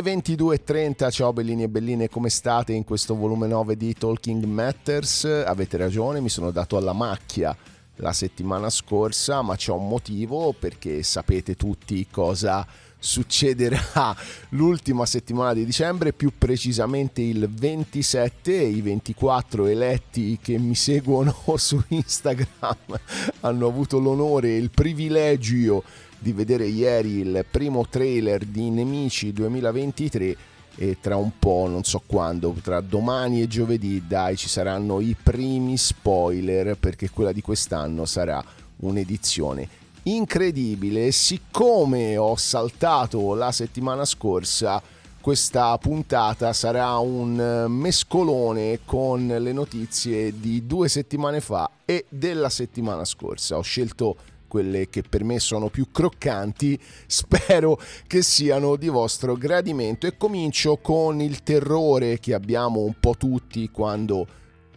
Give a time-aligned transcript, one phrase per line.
[0.00, 5.24] Le 22.30, ciao bellini e belline, come state in questo volume 9 di Talking Matters?
[5.24, 7.56] Avete ragione, mi sono dato alla macchia
[7.96, 12.64] la settimana scorsa, ma c'è un motivo perché sapete tutti cosa
[12.96, 14.14] succederà
[14.50, 21.82] l'ultima settimana di dicembre, più precisamente il 27 i 24 eletti che mi seguono su
[21.88, 22.76] Instagram
[23.40, 25.82] hanno avuto l'onore e il privilegio
[26.18, 30.36] di vedere ieri il primo trailer di Nemici 2023
[30.76, 35.16] e tra un po', non so quando, tra domani e giovedì, dai, ci saranno i
[35.20, 38.42] primi spoiler perché quella di quest'anno sarà
[38.76, 41.10] un'edizione incredibile.
[41.10, 44.80] Siccome ho saltato la settimana scorsa,
[45.20, 53.04] questa puntata sarà un mescolone con le notizie di due settimane fa e della settimana
[53.04, 53.56] scorsa.
[53.56, 54.16] Ho scelto
[54.48, 60.78] quelle che per me sono più croccanti, spero che siano di vostro gradimento e comincio
[60.78, 64.26] con il terrore che abbiamo un po' tutti quando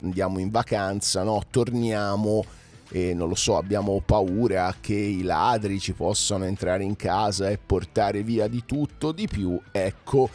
[0.03, 1.41] andiamo in vacanza, no?
[1.49, 2.43] torniamo
[2.93, 7.57] e non lo so, abbiamo paura che i ladri ci possano entrare in casa e
[7.57, 10.29] portare via di tutto, di più, ecco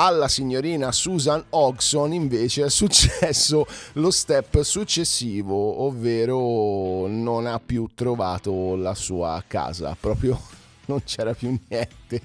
[0.00, 8.76] alla signorina Susan Ogson invece è successo lo step successivo, ovvero non ha più trovato
[8.76, 10.40] la sua casa, proprio
[10.86, 12.22] non c'era più niente.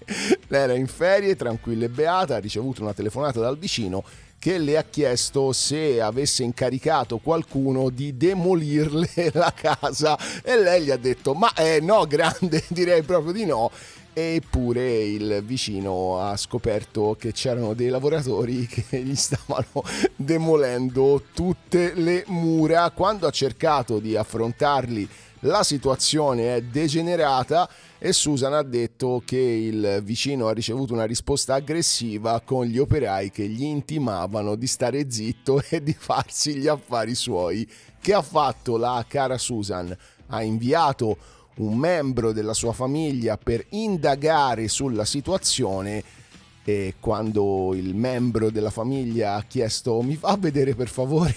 [0.47, 4.03] Era in ferie, tranquilla e beata, ha ricevuto una telefonata dal vicino
[4.37, 10.91] che le ha chiesto se avesse incaricato qualcuno di demolirle la casa e lei gli
[10.91, 13.71] ha detto ma eh no grande direi proprio di no
[14.13, 19.83] eppure il vicino ha scoperto che c'erano dei lavoratori che gli stavano
[20.15, 22.91] demolendo tutte le mura.
[22.91, 25.09] Quando ha cercato di affrontarli
[25.45, 31.55] la situazione è degenerata e Susan ha detto che il vicino ha ricevuto una risposta
[31.55, 37.13] aggressiva con gli operai che gli intimavano di stare zitto e di farsi gli affari
[37.13, 37.69] suoi.
[37.99, 39.93] Che ha fatto la cara Susan?
[40.27, 41.17] Ha inviato
[41.55, 46.03] un membro della sua famiglia per indagare sulla situazione
[46.63, 51.35] e quando il membro della famiglia ha chiesto mi fa vedere per favore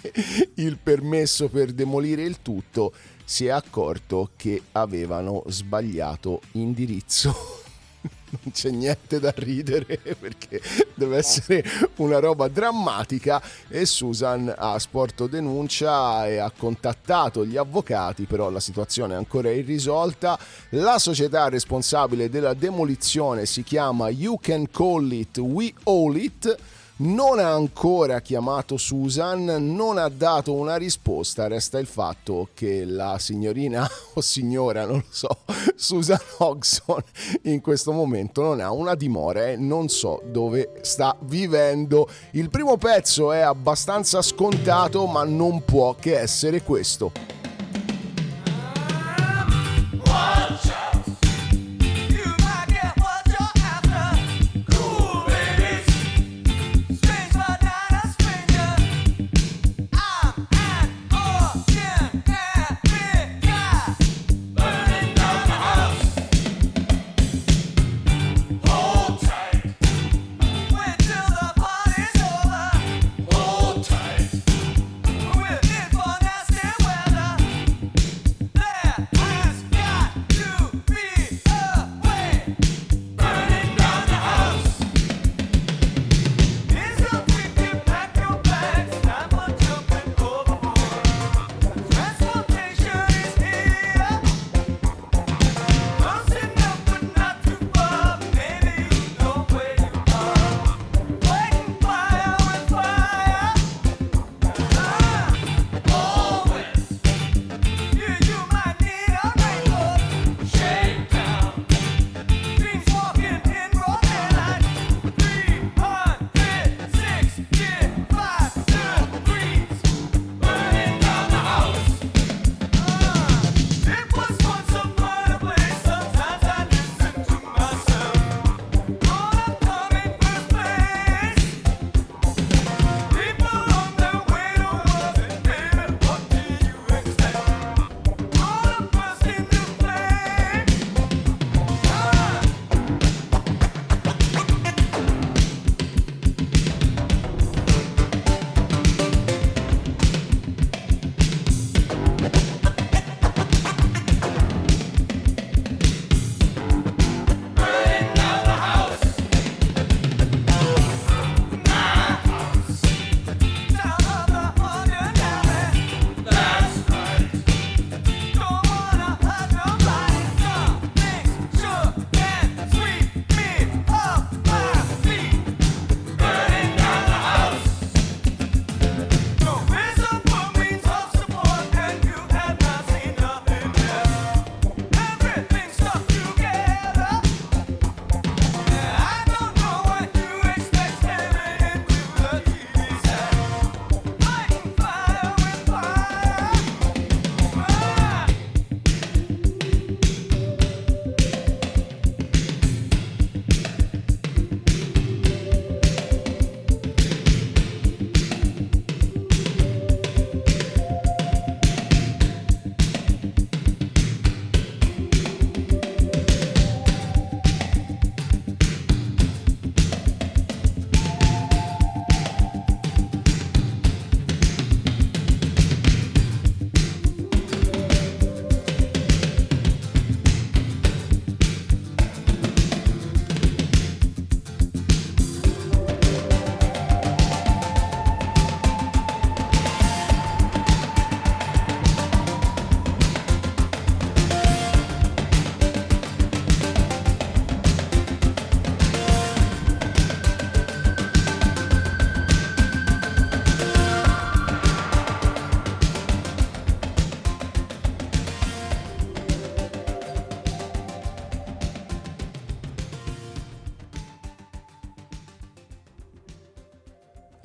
[0.56, 2.92] il permesso per demolire il tutto,
[3.24, 7.61] si è accorto che avevano sbagliato indirizzo
[8.42, 10.60] non c'è niente da ridere perché
[10.94, 11.64] deve essere
[11.96, 18.60] una roba drammatica e Susan ha sporto denuncia e ha contattato gli avvocati, però la
[18.60, 20.38] situazione è ancora irrisolta.
[20.70, 26.56] La società responsabile della demolizione si chiama You Can Call It We All It
[27.02, 33.18] non ha ancora chiamato Susan, non ha dato una risposta, resta il fatto che la
[33.18, 35.38] signorina o signora, non lo so,
[35.74, 37.02] Susan Hodgson
[37.42, 42.08] in questo momento non ha una dimora e non so dove sta vivendo.
[42.32, 47.41] Il primo pezzo è abbastanza scontato ma non può che essere questo.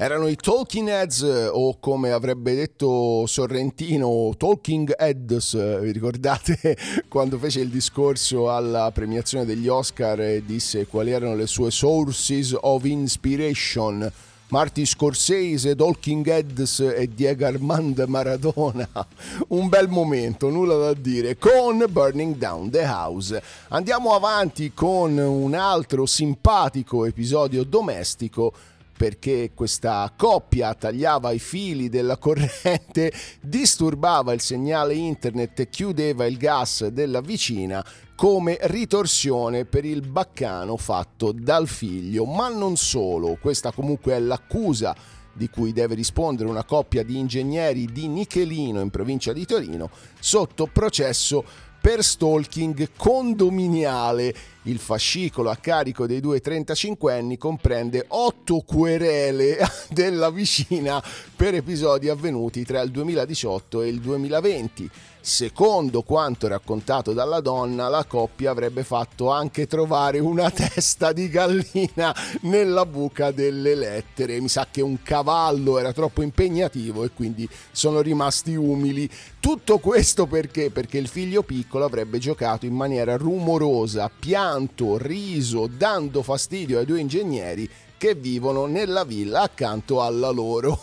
[0.07, 6.77] Erano i Talking Heads o come avrebbe detto Sorrentino Talking Heads, vi ricordate
[7.09, 12.55] quando fece il discorso alla premiazione degli Oscar e disse quali erano le sue sources
[12.57, 14.09] of inspiration?
[14.47, 18.87] Marty Scorsese, Talking Heads e Diego Armando Maradona.
[19.49, 23.41] Un bel momento, nulla da dire, con Burning Down the House.
[23.67, 28.53] Andiamo avanti con un altro simpatico episodio domestico
[28.97, 36.37] perché questa coppia tagliava i fili della corrente, disturbava il segnale internet e chiudeva il
[36.37, 37.85] gas della vicina
[38.15, 42.25] come ritorsione per il baccano fatto dal figlio.
[42.25, 44.95] Ma non solo, questa comunque è l'accusa
[45.31, 50.65] di cui deve rispondere una coppia di ingegneri di Nichelino in provincia di Torino sotto
[50.65, 51.45] processo
[51.79, 54.33] per stalking condominiale.
[54.67, 59.57] Il fascicolo a carico dei due 35 anni comprende otto querele
[59.89, 61.01] della vicina
[61.37, 64.89] per episodi avvenuti tra il 2018 e il 2020.
[65.27, 72.15] Secondo quanto raccontato dalla donna, la coppia avrebbe fatto anche trovare una testa di gallina
[72.43, 74.39] nella buca delle lettere.
[74.39, 79.09] Mi sa che un cavallo era troppo impegnativo e quindi sono rimasti umili.
[79.41, 80.71] Tutto questo perché?
[80.71, 84.09] Perché il figlio piccolo avrebbe giocato in maniera rumorosa,
[84.57, 90.79] pianto, riso, dando fastidio ai due ingegneri che vivono nella villa accanto alla loro.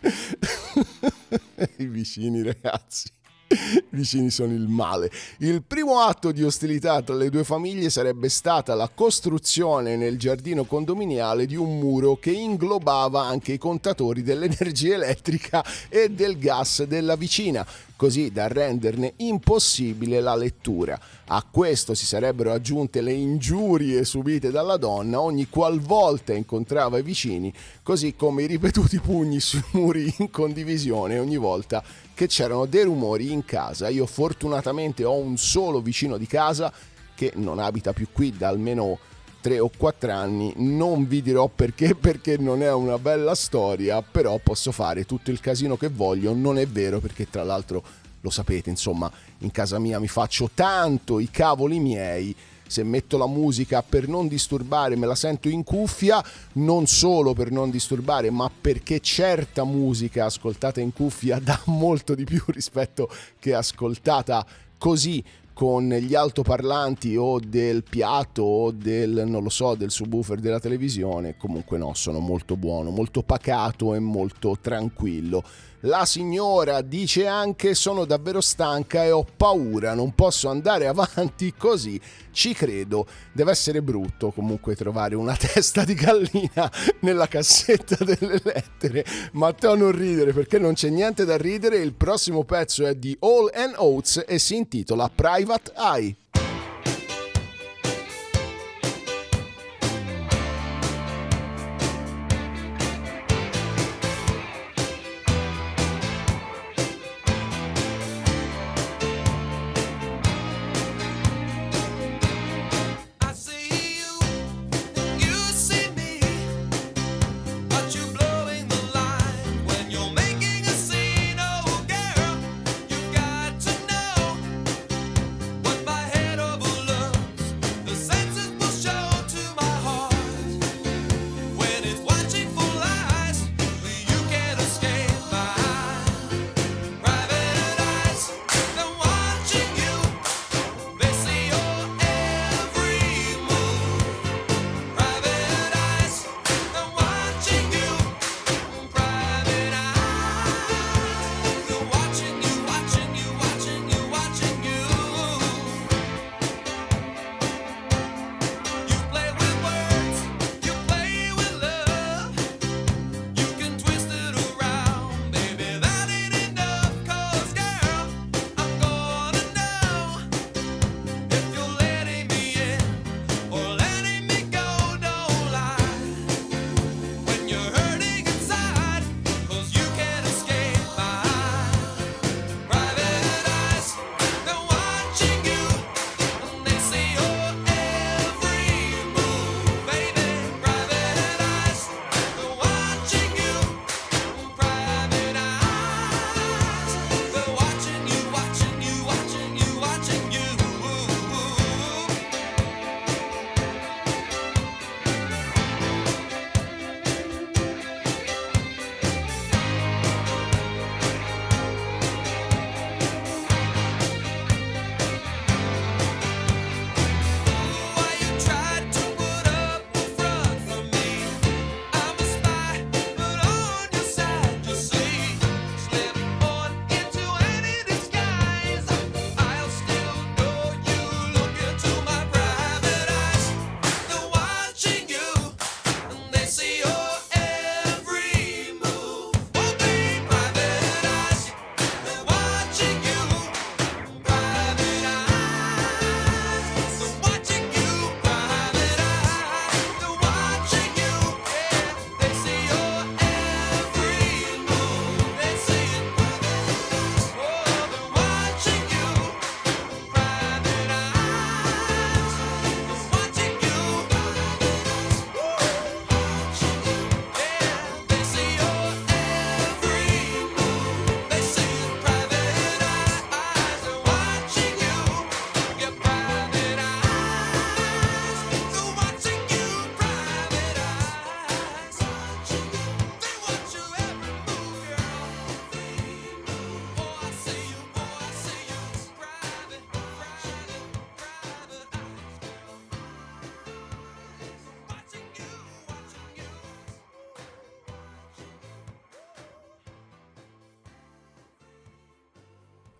[1.76, 3.10] I vicini ragazzi.
[3.50, 5.10] I vicini sono il male.
[5.38, 10.64] Il primo atto di ostilità tra le due famiglie sarebbe stata la costruzione nel giardino
[10.64, 17.16] condominiale di un muro che inglobava anche i contatori dell'energia elettrica e del gas della
[17.16, 17.66] vicina,
[17.98, 20.96] così da renderne impossibile la lettura.
[21.26, 27.52] A questo si sarebbero aggiunte le ingiurie subite dalla donna ogni qualvolta incontrava i vicini,
[27.82, 31.82] così come i ripetuti pugni sui muri in condivisione ogni volta
[32.14, 33.88] che c'erano dei rumori in casa.
[33.88, 36.72] Io fortunatamente ho un solo vicino di casa
[37.16, 39.00] che non abita più qui da almeno
[39.48, 40.52] 3 o 4 anni.
[40.56, 45.40] Non vi dirò perché, perché non è una bella storia, però posso fare tutto il
[45.40, 46.34] casino che voglio.
[46.34, 47.82] Non è vero perché tra l'altro
[48.20, 52.36] lo sapete, insomma, in casa mia mi faccio tanto i cavoli miei
[52.66, 56.22] se metto la musica per non disturbare me la sento in cuffia,
[56.54, 62.24] non solo per non disturbare, ma perché certa musica ascoltata in cuffia dà molto di
[62.24, 64.44] più rispetto che ascoltata
[64.76, 65.24] così
[65.58, 71.36] con gli altoparlanti o del piatto o del, non lo so, del subwoofer della televisione,
[71.36, 75.42] comunque no, sono molto buono, molto pacato e molto tranquillo.
[75.82, 82.00] La signora dice anche sono davvero stanca e ho paura, non posso andare avanti così.
[82.32, 86.68] Ci credo, deve essere brutto comunque trovare una testa di gallina
[87.00, 89.04] nella cassetta delle lettere.
[89.32, 93.48] Matteo non ridere perché non c'è niente da ridere, il prossimo pezzo è di All
[93.54, 96.16] and Oates e si intitola Private Eye.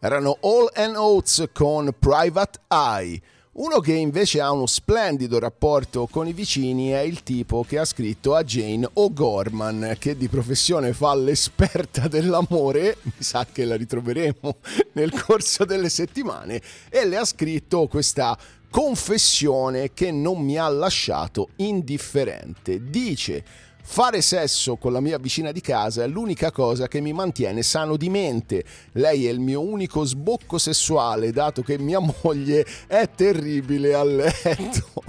[0.09, 3.21] Erano All and Oates con Private Eye.
[3.53, 7.85] Uno che invece ha uno splendido rapporto con i vicini è il tipo che ha
[7.85, 14.57] scritto a Jane O'Gorman, che di professione fa l'esperta dell'amore, mi sa che la ritroveremo
[14.93, 18.35] nel corso delle settimane, e le ha scritto questa
[18.71, 22.89] confessione che non mi ha lasciato indifferente.
[22.89, 23.45] Dice
[23.91, 27.97] Fare sesso con la mia vicina di casa è l'unica cosa che mi mantiene sano
[27.97, 28.63] di mente.
[28.93, 35.03] Lei è il mio unico sbocco sessuale, dato che mia moglie è terribile a letto.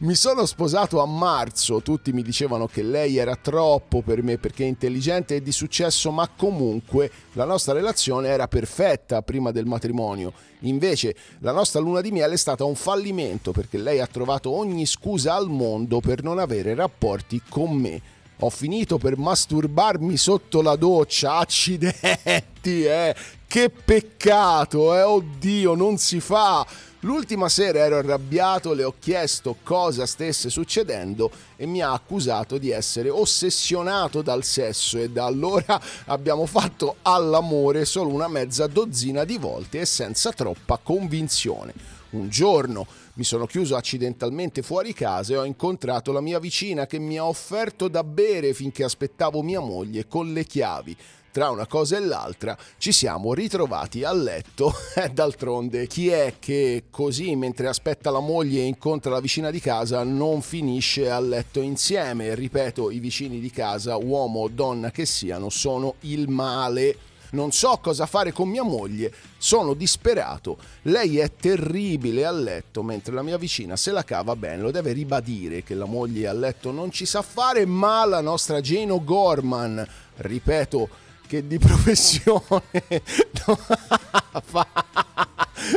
[0.00, 4.64] Mi sono sposato a marzo, tutti mi dicevano che lei era troppo per me perché
[4.64, 10.32] è intelligente e di successo, ma comunque la nostra relazione era perfetta prima del matrimonio.
[10.60, 14.86] Invece la nostra luna di miele è stata un fallimento perché lei ha trovato ogni
[14.86, 18.02] scusa al mondo per non avere rapporti con me.
[18.38, 23.14] Ho finito per masturbarmi sotto la doccia, accidenti, eh!
[23.46, 25.02] Che peccato, eh!
[25.02, 26.66] Oddio, non si fa!
[27.04, 32.70] L'ultima sera ero arrabbiato, le ho chiesto cosa stesse succedendo e mi ha accusato di
[32.70, 39.36] essere ossessionato dal sesso e da allora abbiamo fatto all'amore solo una mezza dozzina di
[39.36, 41.74] volte e senza troppa convinzione.
[42.10, 46.98] Un giorno mi sono chiuso accidentalmente fuori casa e ho incontrato la mia vicina che
[46.98, 50.96] mi ha offerto da bere finché aspettavo mia moglie con le chiavi.
[51.30, 56.84] Tra una cosa e l'altra ci siamo ritrovati a letto e d'altronde chi è che
[56.90, 61.60] così mentre aspetta la moglie e incontra la vicina di casa non finisce a letto
[61.60, 62.34] insieme?
[62.36, 66.96] Ripeto, i vicini di casa, uomo o donna che siano, sono il male
[67.34, 73.12] non so cosa fare con mia moglie, sono disperato, lei è terribile a letto, mentre
[73.12, 76.70] la mia vicina se la cava bene, lo deve ribadire che la moglie a letto
[76.70, 79.86] non ci sa fare, ma la nostra Jane O'Gorman,
[80.16, 80.88] ripeto,
[81.26, 82.62] che di professione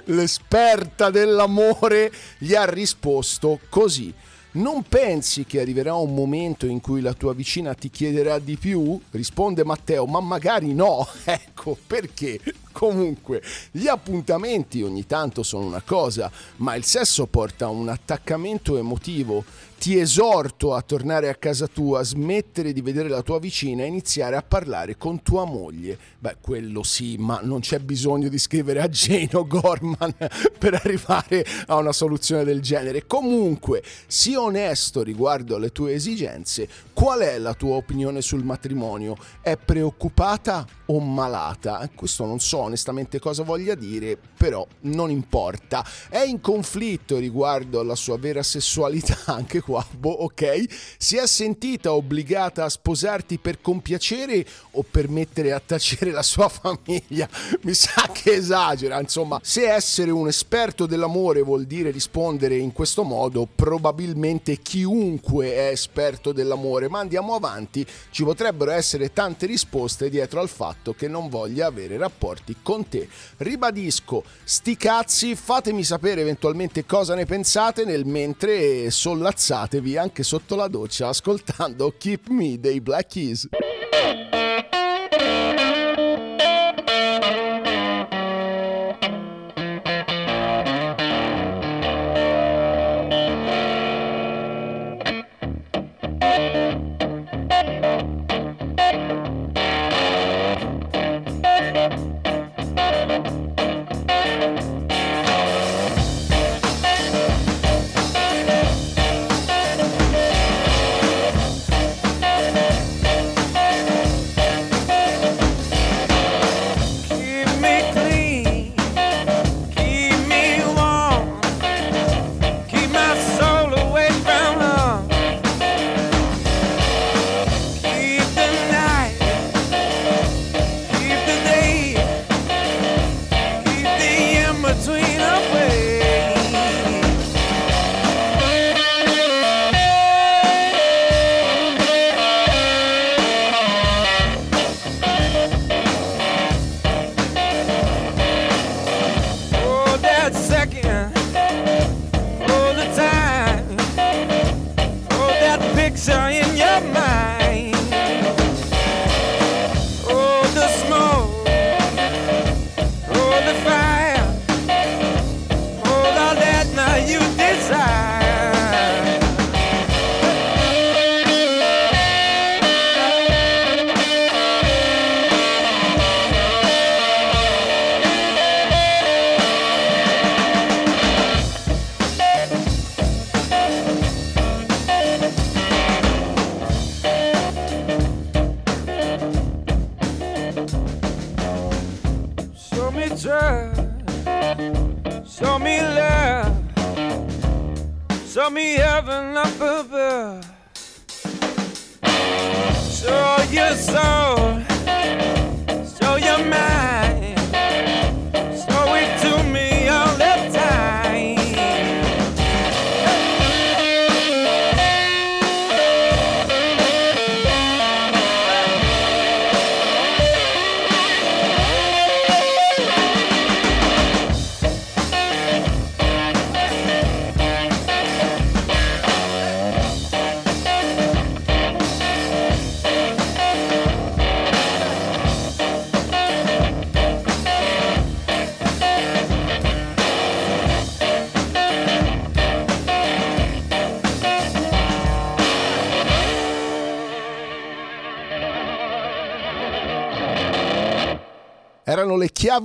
[0.05, 4.13] l'esperta dell'amore gli ha risposto così
[4.57, 8.99] non pensi che arriverà un momento in cui la tua vicina ti chiederà di più?
[9.11, 11.07] Risponde Matteo, ma magari no.
[11.23, 12.39] Ecco perché.
[12.71, 19.43] Comunque, gli appuntamenti ogni tanto sono una cosa, ma il sesso porta un attaccamento emotivo
[19.77, 24.35] ti esorto a tornare a casa tua, smettere di vedere la tua vicina e iniziare
[24.35, 25.97] a parlare con tua moglie.
[26.19, 30.15] Beh, quello sì, ma non c'è bisogno di scrivere a Jane O'Gorman
[30.57, 33.05] per arrivare a una soluzione del genere.
[33.05, 36.67] Comunque, sii onesto riguardo alle tue esigenze.
[36.93, 39.15] Qual è la tua opinione sul matrimonio?
[39.41, 41.87] È preoccupata o malata?
[41.93, 45.85] Questo non so onestamente cosa voglia dire, però non importa.
[46.09, 50.63] È in conflitto riguardo alla sua vera sessualità anche qua, boh, ok?
[50.97, 56.47] Si è sentita obbligata a sposarti per compiacere o per mettere a tacere la sua
[56.47, 57.27] famiglia?
[57.63, 63.03] Mi sa che esagera, insomma, se essere un esperto dell'amore vuol dire rispondere in questo
[63.03, 70.39] modo, probabilmente chiunque è esperto dell'amore, ma andiamo avanti, ci potrebbero essere tante risposte dietro
[70.39, 73.09] al fatto che non voglia avere rapporti con te.
[73.35, 80.55] Ribadisco, sti cazzi, fatemi sapere eventualmente cosa ne pensate nel mentre sollazzate rilassatevi anche sotto
[80.55, 83.47] la doccia ascoltando Keep Me dei Black Keys.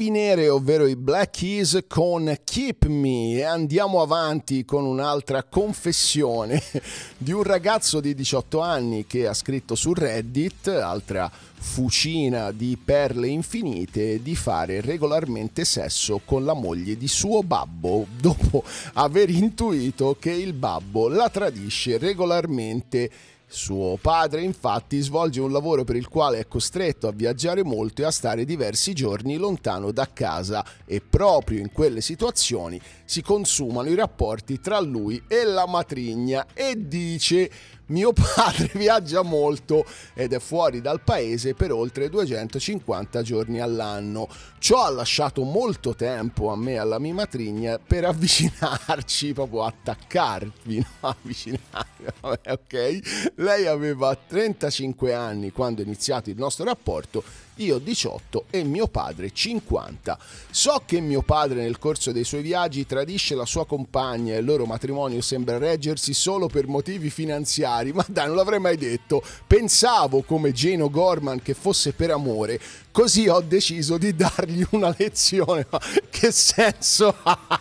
[0.03, 3.37] Chiavi nere, ovvero i Black Keys con Keep Me.
[3.37, 6.61] E andiamo avanti con un'altra confessione
[7.17, 13.29] di un ragazzo di 18 anni che ha scritto su Reddit, altra fucina di perle
[13.29, 20.33] infinite, di fare regolarmente sesso con la moglie di suo babbo dopo aver intuito che
[20.33, 23.11] il babbo la tradisce regolarmente
[23.53, 28.07] suo padre infatti svolge un lavoro per il quale è costretto a viaggiare molto e
[28.07, 30.65] a stare diversi giorni lontano da casa.
[30.87, 36.75] E proprio in quelle situazioni si consumano i rapporti tra lui e la matrigna e
[36.89, 37.51] dice
[37.87, 44.29] mio padre viaggia molto ed è fuori dal paese per oltre 250 giorni all'anno.
[44.59, 50.79] Ciò ha lasciato molto tempo a me e alla mia matrigna per avvicinarci, proprio attaccarvi,
[51.01, 51.09] no?
[51.09, 53.33] avvicinarvi, ok?
[53.37, 57.23] Lei aveva 35 anni quando è iniziato il nostro rapporto
[57.57, 60.19] io 18 e mio padre 50.
[60.51, 64.45] So che mio padre nel corso dei suoi viaggi tradisce la sua compagna e il
[64.45, 69.23] loro matrimonio sembra reggersi solo per motivi finanziari, ma dai, non l'avrei mai detto.
[69.47, 72.61] Pensavo come Geno Gorman che fosse per amore,
[72.91, 75.67] così ho deciso di dargli una lezione.
[75.71, 77.61] Ma che senso ha?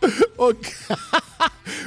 [0.36, 0.68] ok.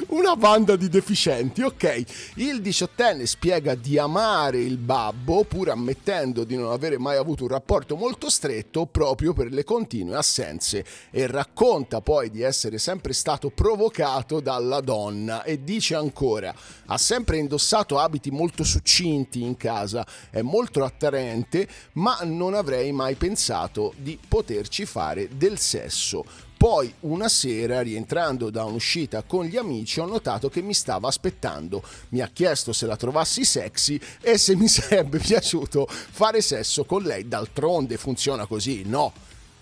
[0.08, 2.04] Una banda di deficienti, ok.
[2.36, 7.50] Il diciottenne spiega di amare il babbo pur ammettendo di non avere mai avuto un
[7.50, 13.50] rapporto molto stretto proprio per le continue assenze e racconta poi di essere sempre stato
[13.50, 16.54] provocato dalla donna e dice ancora
[16.86, 23.16] ha sempre indossato abiti molto succinti in casa, è molto attraente ma non avrei mai
[23.16, 26.52] pensato di poterci fare del sesso.
[26.64, 31.84] Poi una sera, rientrando da un'uscita con gli amici, ho notato che mi stava aspettando.
[32.12, 37.04] Mi ha chiesto se la trovassi sexy e se mi sarebbe piaciuto fare sesso con
[37.04, 37.28] lei.
[37.28, 39.12] D'altronde funziona così, no?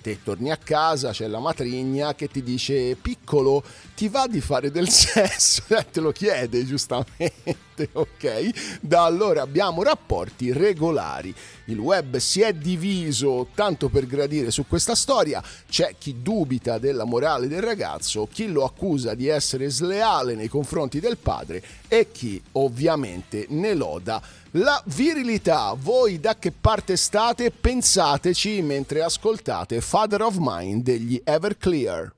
[0.02, 3.64] Te torni a casa, c'è la matrigna che ti dice piccolo,
[3.96, 5.64] ti va di fare del sesso?
[5.92, 7.56] Te lo chiede giustamente,
[7.94, 8.80] ok?
[8.82, 11.34] Da allora abbiamo rapporti regolari.
[11.66, 17.06] Il web si è diviso tanto per gradire su questa storia, c'è chi dubita della
[17.06, 22.42] morale del ragazzo, chi lo accusa di essere sleale nei confronti del padre e chi
[22.54, 25.74] ovviamente ne loda la virilità.
[25.78, 27.52] Voi da che parte state?
[27.52, 32.14] Pensateci mentre ascoltate Father of Mine degli Everclear.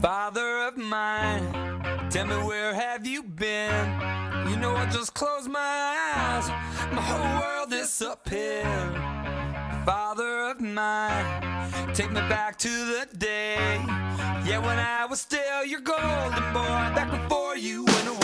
[0.00, 4.00] Father of mine, tell me where have you been?
[4.48, 5.60] You know I just close my
[6.16, 6.48] eyes,
[6.92, 8.90] my whole world is up here.
[9.84, 11.24] Father of mine,
[11.94, 13.80] take me back to the day,
[14.44, 18.21] yeah when I was still your golden boy, back before you went away.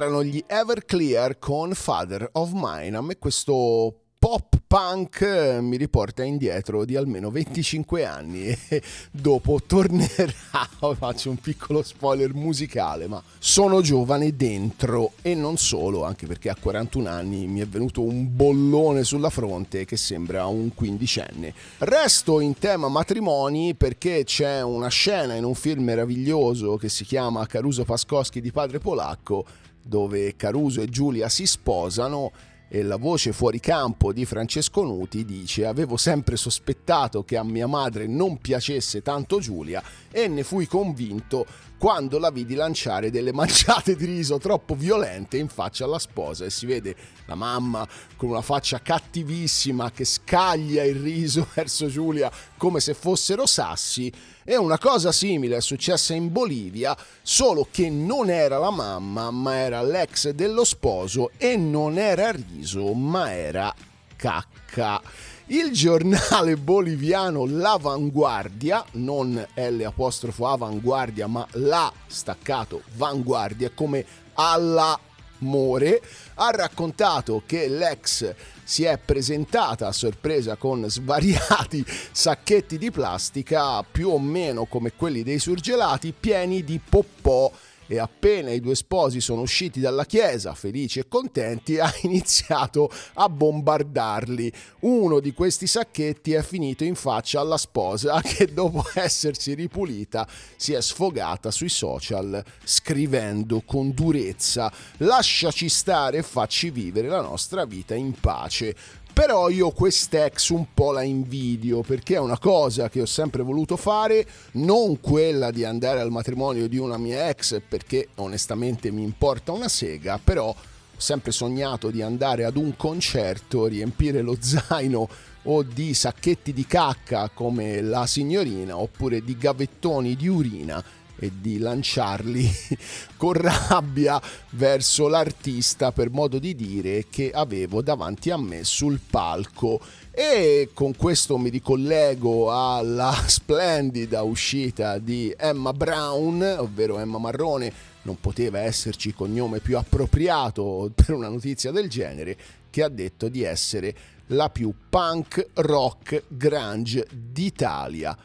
[0.00, 2.96] Erano gli Everclear con Father of Mine.
[2.96, 9.60] A me questo pop punk eh, mi riporta indietro di almeno 25 anni e dopo
[9.66, 10.32] tornerà,
[10.96, 16.56] faccio un piccolo spoiler musicale, ma sono giovane dentro e non solo, anche perché a
[16.58, 21.52] 41 anni mi è venuto un bollone sulla fronte che sembra un quindicenne.
[21.78, 27.44] Resto in tema matrimoni perché c'è una scena in un film meraviglioso che si chiama
[27.46, 29.44] Caruso Pascoschi di padre polacco
[29.82, 32.32] dove Caruso e Giulia si sposano
[32.72, 37.66] e la voce fuori campo di Francesco Nuti dice avevo sempre sospettato che a mia
[37.66, 41.44] madre non piacesse tanto Giulia e ne fui convinto
[41.76, 46.50] quando la vidi lanciare delle manciate di riso troppo violente in faccia alla sposa e
[46.50, 47.84] si vede la mamma
[48.16, 54.12] con una faccia cattivissima che scaglia il riso verso Giulia come se fossero sassi
[54.50, 59.54] e una cosa simile è successa in Bolivia, solo che non era la mamma, ma
[59.54, 63.72] era l'ex dello sposo e non era riso, ma era
[64.16, 65.00] cacca.
[65.46, 69.92] Il giornale boliviano L'Avanguardia, non L
[70.40, 76.02] Avanguardia, ma la staccato Vanguardia, come all'amore,
[76.34, 78.34] ha raccontato che l'ex
[78.70, 85.24] si è presentata a sorpresa con svariati sacchetti di plastica più o meno come quelli
[85.24, 87.50] dei surgelati pieni di poppò
[87.90, 93.28] e appena i due sposi sono usciti dalla chiesa, felici e contenti, ha iniziato a
[93.28, 94.52] bombardarli.
[94.82, 100.24] Uno di questi sacchetti è finito in faccia alla sposa che dopo essersi ripulita
[100.56, 107.64] si è sfogata sui social scrivendo con durezza lasciaci stare e facci vivere la nostra
[107.64, 108.76] vita in pace.
[109.20, 113.76] Però io quest'ex un po' la invidio perché è una cosa che ho sempre voluto
[113.76, 119.52] fare, non quella di andare al matrimonio di una mia ex perché onestamente mi importa
[119.52, 120.56] una sega, però ho
[120.96, 125.06] sempre sognato di andare ad un concerto, riempire lo zaino
[125.42, 130.82] o di sacchetti di cacca come la signorina oppure di gavettoni di urina
[131.20, 132.50] e di lanciarli
[133.16, 139.80] con rabbia verso l'artista per modo di dire che avevo davanti a me sul palco.
[140.10, 148.18] E con questo mi ricollego alla splendida uscita di Emma Brown, ovvero Emma Marrone, non
[148.18, 152.36] poteva esserci cognome più appropriato per una notizia del genere,
[152.70, 153.94] che ha detto di essere
[154.28, 158.16] la più punk rock grunge d'Italia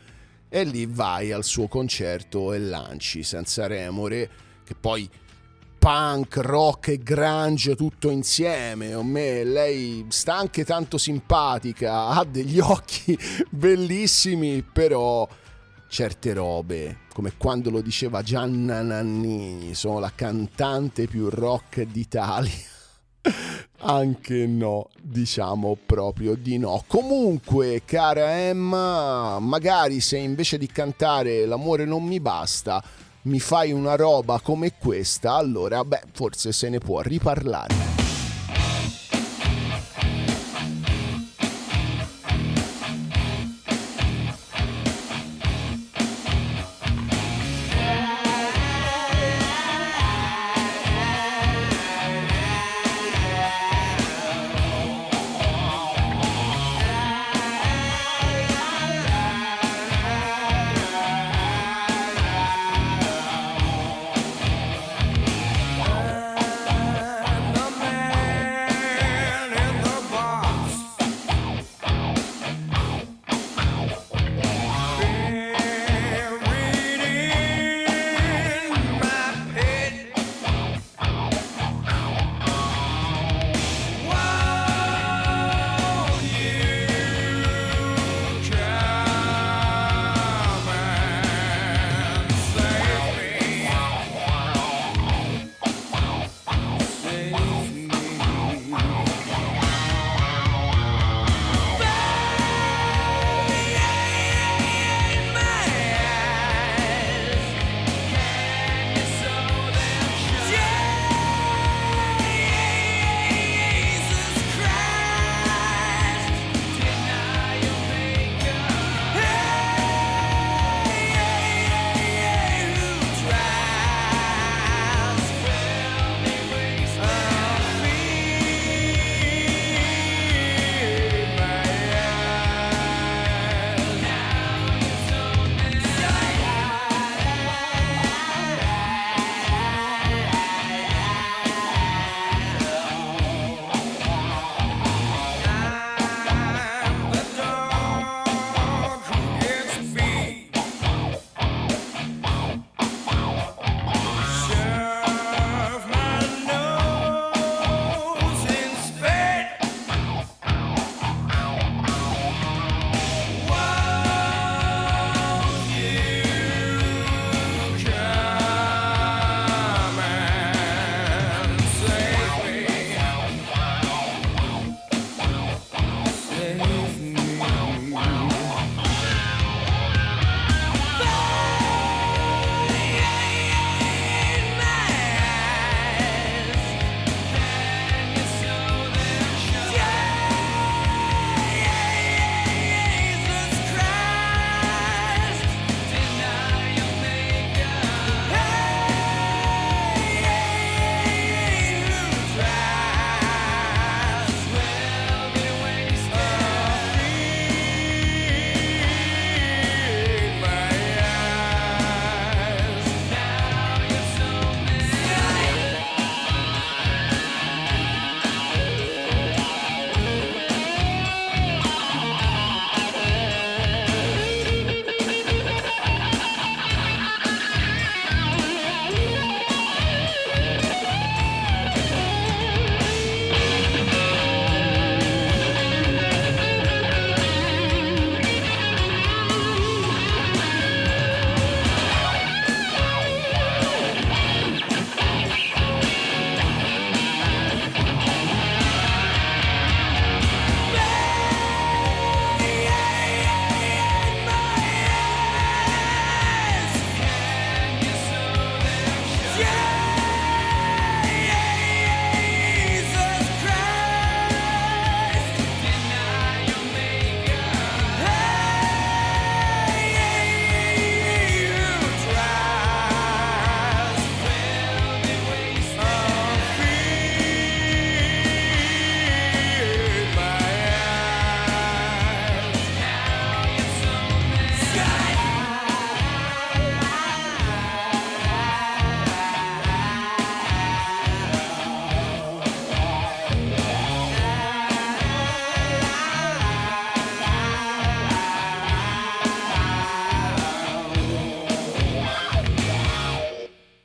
[0.55, 4.29] e lì vai al suo concerto e lanci senza remore,
[4.63, 5.09] che poi
[5.77, 8.93] punk, rock e grunge tutto insieme.
[8.93, 15.27] A me lei sta anche tanto simpatica, ha degli occhi bellissimi, però
[15.89, 22.74] certe robe, come quando lo diceva Gianna Nannini, sono la cantante più rock d'Italia.
[23.87, 26.83] Anche no, diciamo proprio di no.
[26.87, 32.83] Comunque, cara Emma, magari se invece di cantare L'amore non mi basta,
[33.23, 38.04] mi fai una roba come questa, allora beh, forse se ne può riparlare.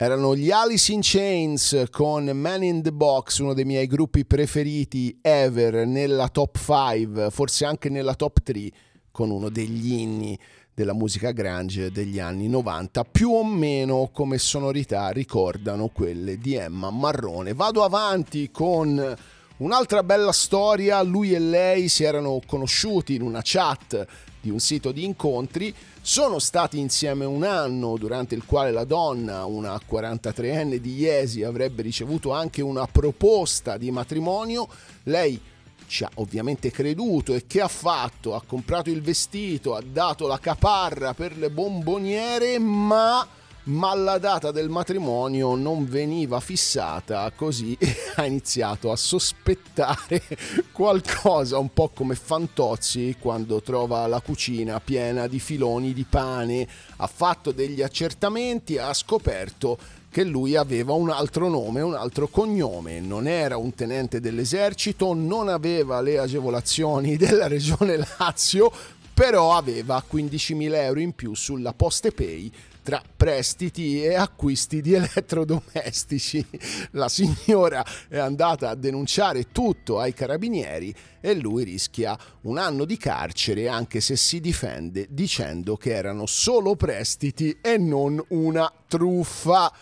[0.03, 5.19] Erano gli Alice in Chains con Man in the Box, uno dei miei gruppi preferiti
[5.21, 8.71] ever nella top 5, forse anche nella top 3,
[9.11, 10.39] con uno degli inni
[10.73, 16.89] della musica grunge degli anni 90, più o meno come sonorità ricordano quelle di Emma
[16.89, 17.53] Marrone.
[17.53, 19.17] Vado avanti con
[19.59, 24.07] un'altra bella storia, lui e lei si erano conosciuti in una chat
[24.41, 29.45] di un sito di incontri, sono stati insieme un anno durante il quale la donna,
[29.45, 34.67] una 43enne di Iesi, avrebbe ricevuto anche una proposta di matrimonio.
[35.05, 35.41] Lei
[35.87, 38.35] ci ha ovviamente creduto e che ha fatto?
[38.35, 43.27] Ha comprato il vestito, ha dato la caparra per le bomboniere, ma
[43.65, 47.77] ma la data del matrimonio non veniva fissata, così
[48.17, 50.23] ha iniziato a sospettare
[50.73, 57.07] qualcosa, un po' come Fantozzi quando trova la cucina piena di filoni di pane, ha
[57.07, 59.79] fatto degli accertamenti, ha scoperto
[60.11, 65.49] che lui aveva un altro nome, un altro cognome, non era un tenente dell'esercito, non
[65.49, 68.73] aveva le agevolazioni della regione Lazio,
[69.15, 72.51] però aveva 15.000 euro in più sulla Poste Pay
[72.91, 76.45] tra prestiti e acquisti di elettrodomestici.
[76.93, 82.97] La signora è andata a denunciare tutto ai carabinieri e lui rischia un anno di
[82.97, 89.73] carcere anche se si difende dicendo che erano solo prestiti e non una truffa.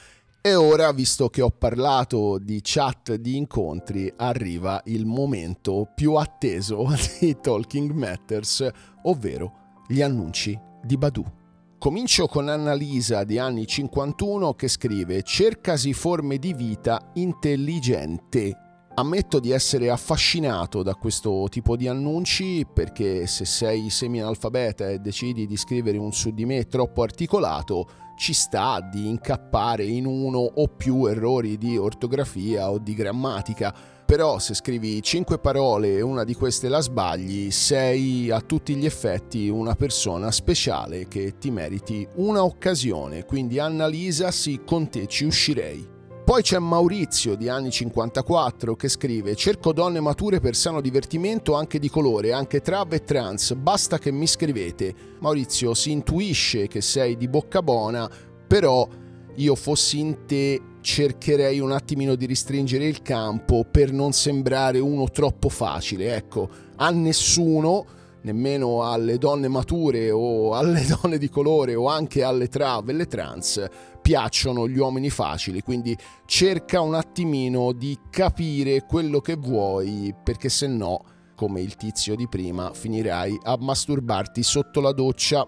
[0.42, 6.86] E ora, visto che ho parlato di chat di incontri, arriva il momento più atteso
[7.20, 8.68] di Talking Matters,
[9.04, 11.37] ovvero gli annunci di Badu.
[11.78, 18.88] Comincio con Annalisa di anni 51 che scrive Cercasi forme di vita intelligente.
[18.96, 25.46] Ammetto di essere affascinato da questo tipo di annunci perché se sei semi-analfabeta e decidi
[25.46, 30.66] di scrivere un su di me troppo articolato, ci sta di incappare in uno o
[30.66, 33.72] più errori di ortografia o di grammatica
[34.08, 38.86] però se scrivi cinque parole e una di queste la sbagli, sei a tutti gli
[38.86, 45.26] effetti una persona speciale che ti meriti una occasione, quindi Annalisa sì, con te ci
[45.26, 45.86] uscirei.
[46.24, 51.78] Poi c'è Maurizio di anni 54 che scrive Cerco donne mature per sano divertimento anche
[51.78, 54.94] di colore, anche trav e trans, basta che mi scrivete.
[55.18, 58.10] Maurizio si intuisce che sei di bocca buona,
[58.46, 58.88] però
[59.34, 65.10] io fossi in te cercherei un attimino di restringere il campo per non sembrare uno
[65.10, 66.16] troppo facile.
[66.16, 67.84] Ecco, a nessuno,
[68.22, 73.04] nemmeno alle donne mature o alle donne di colore o anche alle trav e le
[73.04, 73.62] trans,
[74.00, 80.68] piacciono gli uomini facili, quindi cerca un attimino di capire quello che vuoi, perché se
[80.68, 81.04] no,
[81.36, 85.46] come il tizio di prima, finirai a masturbarti sotto la doccia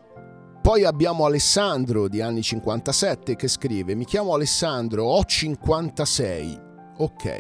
[0.61, 6.61] poi abbiamo Alessandro di anni 57 che scrive Mi chiamo Alessandro, ho 56.
[6.98, 7.38] Ok.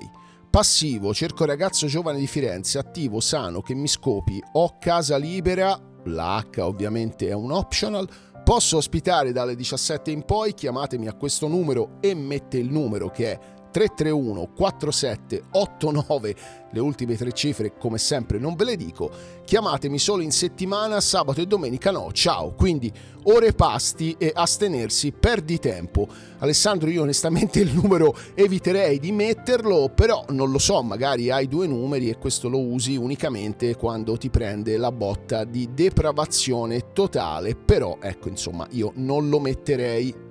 [0.48, 6.42] Passivo, cerco ragazzo giovane di Firenze, attivo, sano, che mi scopi, ho casa libera, la
[6.42, 8.08] H ovviamente è un optional,
[8.42, 13.32] posso ospitare dalle 17 in poi, chiamatemi a questo numero e mette il numero che
[13.32, 13.38] è
[13.70, 16.36] 331 47 89
[16.72, 19.10] le ultime tre cifre come sempre non ve le dico.
[19.44, 22.12] Chiamatemi solo in settimana sabato e domenica no.
[22.12, 22.52] Ciao.
[22.52, 22.92] Quindi
[23.24, 26.06] ore pasti e astenersi perdi tempo.
[26.38, 31.66] Alessandro io onestamente il numero eviterei di metterlo però non lo so magari hai due
[31.66, 37.56] numeri e questo lo usi unicamente quando ti prende la botta di depravazione totale.
[37.56, 40.28] Però ecco insomma io non lo metterei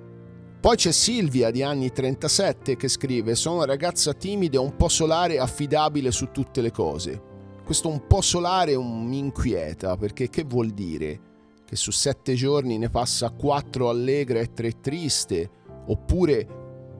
[0.60, 5.34] poi c'è Silvia di anni 37 che scrive Sono una ragazza timida un po' solare
[5.34, 7.22] e affidabile su tutte le cose.
[7.64, 11.20] Questo un po' solare mi inquieta perché che vuol dire?
[11.64, 15.48] Che su sette giorni ne passa quattro allegra e tre triste?
[15.86, 16.46] Oppure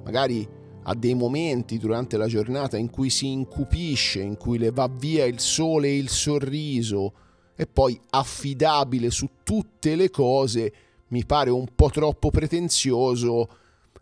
[0.05, 0.49] magari
[0.85, 5.27] ha dei momenti durante la giornata in cui si incupisce, in cui le va via
[5.27, 7.13] il sole e il sorriso
[7.55, 10.73] e poi affidabile su tutte le cose
[11.11, 13.49] mi pare un po' troppo pretenzioso,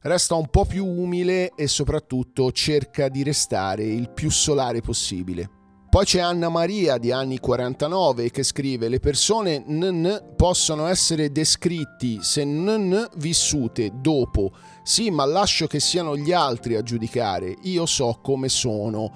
[0.00, 5.50] resta un po' più umile e soprattutto cerca di restare il più solare possibile.
[5.90, 12.18] Poi c'è Anna Maria di anni 49 che scrive le persone NN possono essere descritti
[12.20, 14.52] se NN vissute dopo.
[14.82, 17.56] Sì, ma lascio che siano gli altri a giudicare.
[17.62, 19.10] Io so come sono.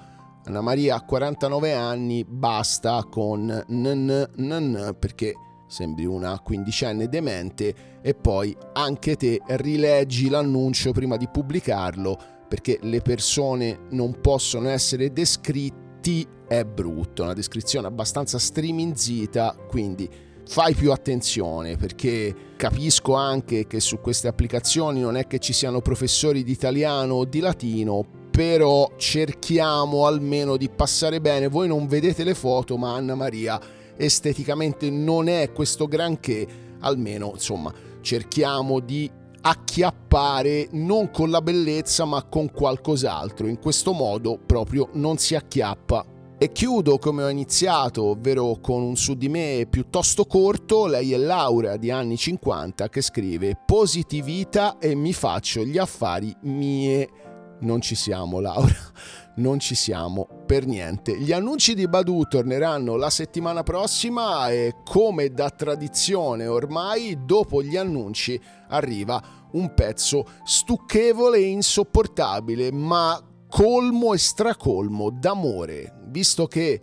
[0.45, 5.35] Anna Maria ha 49 anni, basta con NN NN perché
[5.73, 13.01] sembri una quindicenne demente e poi anche te rileggi l'annuncio prima di pubblicarlo perché le
[13.01, 20.07] persone non possono essere descritti è brutto, una descrizione abbastanza streminzita, quindi
[20.45, 25.81] fai più attenzione perché capisco anche che su queste applicazioni non è che ci siano
[25.81, 31.47] professori di italiano o di latino, però cerchiamo almeno di passare bene.
[31.47, 33.59] Voi non vedete le foto, ma Anna Maria
[33.97, 36.47] esteticamente non è questo granché,
[36.79, 39.09] almeno insomma cerchiamo di
[39.45, 43.47] acchiappare non con la bellezza ma con qualcos'altro.
[43.47, 46.05] In questo modo proprio non si acchiappa.
[46.37, 51.17] E chiudo come ho iniziato, ovvero con un su di me piuttosto corto, lei è
[51.17, 57.09] Laura di anni 50 che scrive positività e mi faccio gli affari mie.
[57.61, 58.75] Non ci siamo Laura,
[59.35, 61.17] non ci siamo per niente.
[61.17, 67.77] Gli annunci di Badu torneranno la settimana prossima e come da tradizione ormai dopo gli
[67.77, 68.39] annunci
[68.69, 69.21] arriva
[69.53, 76.81] un pezzo stucchevole e insopportabile ma colmo e stracolmo d'amore, visto che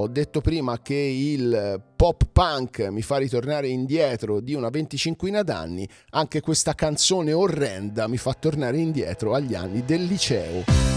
[0.00, 5.88] ho detto prima che il pop punk mi fa ritornare indietro di una venticinquina d'anni,
[6.10, 10.87] anche questa canzone orrenda mi fa tornare indietro agli anni del liceo.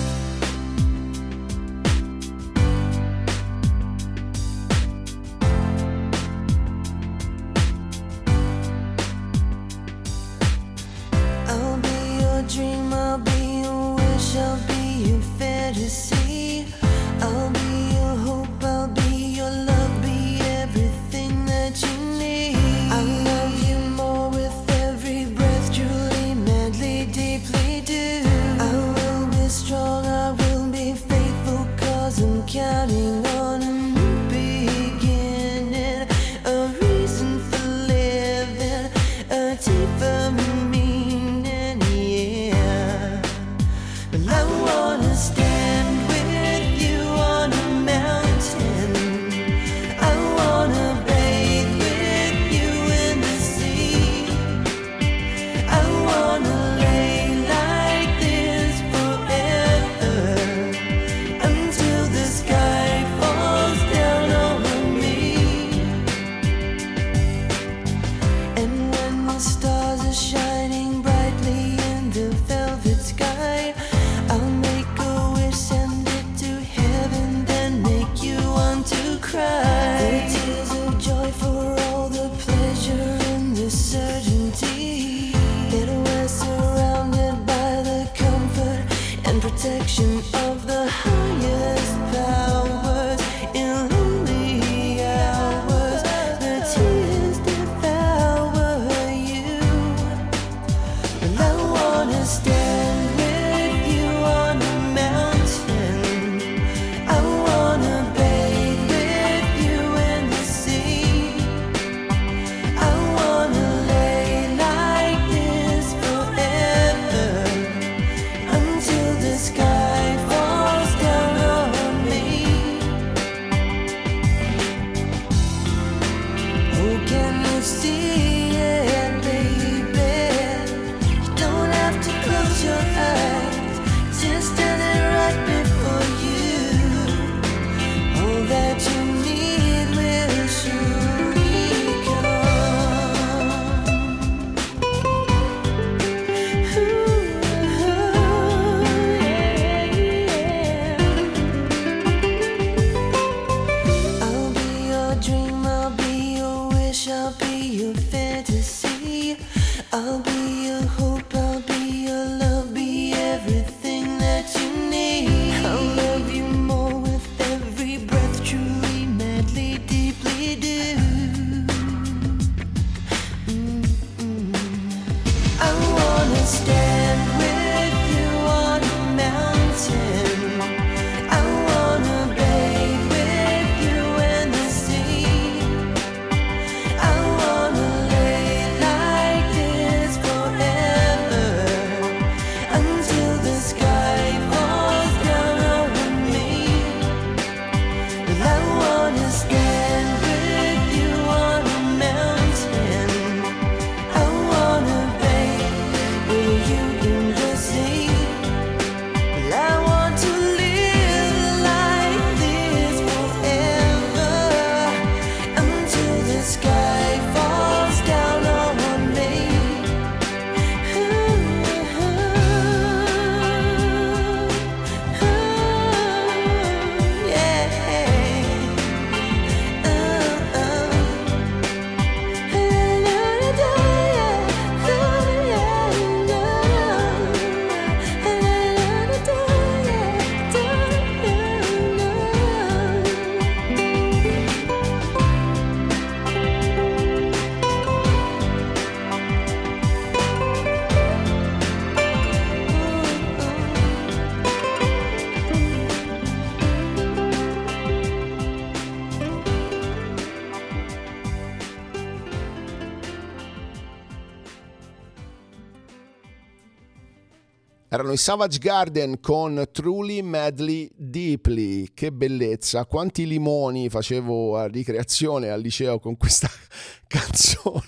[268.11, 271.91] Erano i Savage Garden con Truly Madly Deeply.
[271.93, 272.85] Che bellezza!
[272.85, 276.49] Quanti limoni facevo a ricreazione al liceo con questa
[277.07, 277.87] canzone.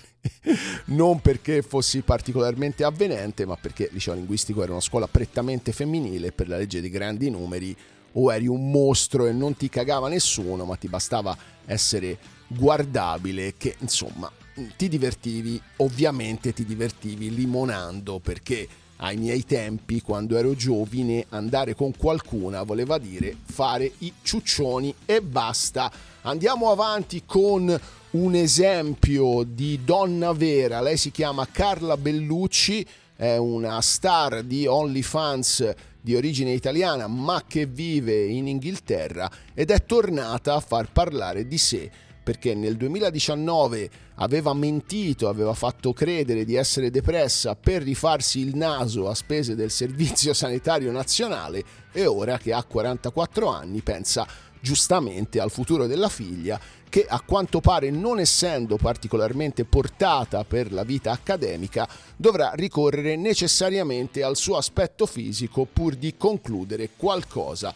[0.86, 6.32] Non perché fossi particolarmente avvenente, ma perché il liceo linguistico era una scuola prettamente femminile
[6.32, 7.76] per la legge dei grandi numeri
[8.12, 12.16] o eri un mostro e non ti cagava nessuno, ma ti bastava essere
[12.46, 14.30] guardabile che insomma
[14.76, 21.96] ti divertivi, ovviamente ti divertivi limonando perché ai miei tempi, quando ero giovine, andare con
[21.96, 25.90] qualcuna voleva dire fare i ciuccioni e basta.
[26.22, 27.80] Andiamo avanti con
[28.10, 30.80] un esempio di donna vera.
[30.80, 32.86] Lei si chiama Carla Bellucci,
[33.16, 39.86] è una star di OnlyFans di origine italiana ma che vive in Inghilterra ed è
[39.86, 41.90] tornata a far parlare di sé
[42.24, 49.08] perché nel 2019 aveva mentito, aveva fatto credere di essere depressa per rifarsi il naso
[49.08, 51.62] a spese del Servizio Sanitario Nazionale
[51.92, 54.26] e ora che ha 44 anni pensa
[54.58, 56.58] giustamente al futuro della figlia
[56.88, 64.22] che a quanto pare non essendo particolarmente portata per la vita accademica dovrà ricorrere necessariamente
[64.22, 67.74] al suo aspetto fisico pur di concludere qualcosa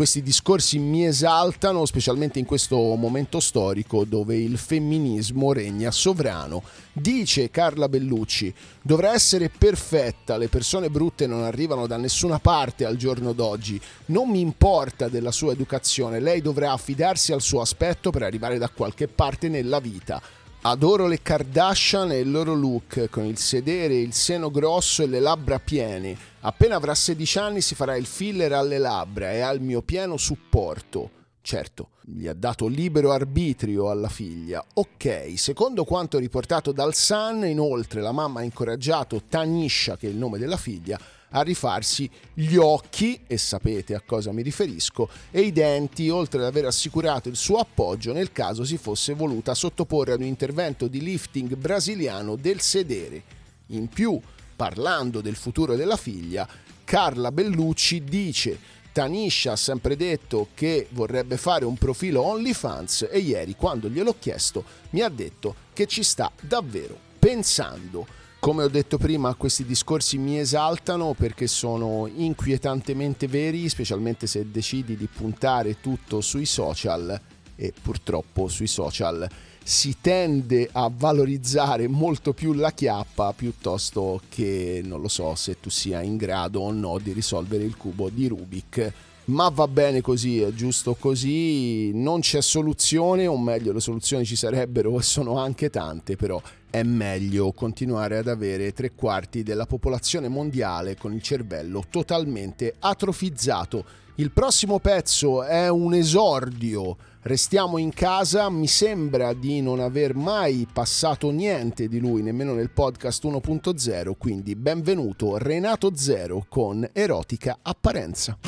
[0.00, 6.62] questi discorsi mi esaltano, specialmente in questo momento storico dove il femminismo regna sovrano.
[6.90, 12.96] Dice Carla Bellucci, dovrà essere perfetta, le persone brutte non arrivano da nessuna parte al
[12.96, 18.22] giorno d'oggi, non mi importa della sua educazione, lei dovrà affidarsi al suo aspetto per
[18.22, 20.22] arrivare da qualche parte nella vita.
[20.62, 25.18] Adoro le Kardashian e il loro look, con il sedere, il seno grosso e le
[25.18, 26.14] labbra piene.
[26.40, 30.18] Appena avrà 16 anni si farà il filler alle labbra e ha il mio pieno
[30.18, 31.12] supporto.
[31.40, 34.62] Certo, gli ha dato libero arbitrio alla figlia.
[34.74, 40.18] Ok, secondo quanto riportato dal Sun, inoltre la mamma ha incoraggiato Tanisha, che è il
[40.18, 41.00] nome della figlia,
[41.30, 46.46] a rifarsi gli occhi, e sapete a cosa mi riferisco, e i denti, oltre ad
[46.46, 51.00] aver assicurato il suo appoggio nel caso si fosse voluta sottoporre ad un intervento di
[51.00, 53.22] lifting brasiliano del sedere.
[53.68, 54.20] In più,
[54.56, 56.48] parlando del futuro della figlia,
[56.84, 58.58] Carla Bellucci dice
[58.92, 64.64] Tanisha ha sempre detto che vorrebbe fare un profilo OnlyFans e ieri quando gliel'ho chiesto
[64.90, 68.06] mi ha detto che ci sta davvero pensando.
[68.40, 74.96] Come ho detto prima, questi discorsi mi esaltano perché sono inquietantemente veri, specialmente se decidi
[74.96, 77.20] di puntare tutto sui social
[77.54, 79.28] e purtroppo sui social
[79.62, 85.68] si tende a valorizzare molto più la chiappa piuttosto che, non lo so, se tu
[85.68, 88.92] sia in grado o no di risolvere il cubo di Rubik.
[89.26, 94.34] Ma va bene così, è giusto così, non c'è soluzione, o meglio le soluzioni ci
[94.34, 96.40] sarebbero e sono anche tante, però
[96.70, 103.84] è meglio continuare ad avere tre quarti della popolazione mondiale con il cervello totalmente atrofizzato.
[104.16, 106.96] Il prossimo pezzo è un esordio.
[107.22, 112.70] Restiamo in casa, mi sembra di non aver mai passato niente di lui, nemmeno nel
[112.70, 118.38] podcast 1.0, quindi benvenuto Renato Zero con Erotica Apparenza.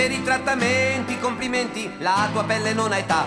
[0.00, 3.26] Per i trattamenti, complimenti, la tua pelle non ha età.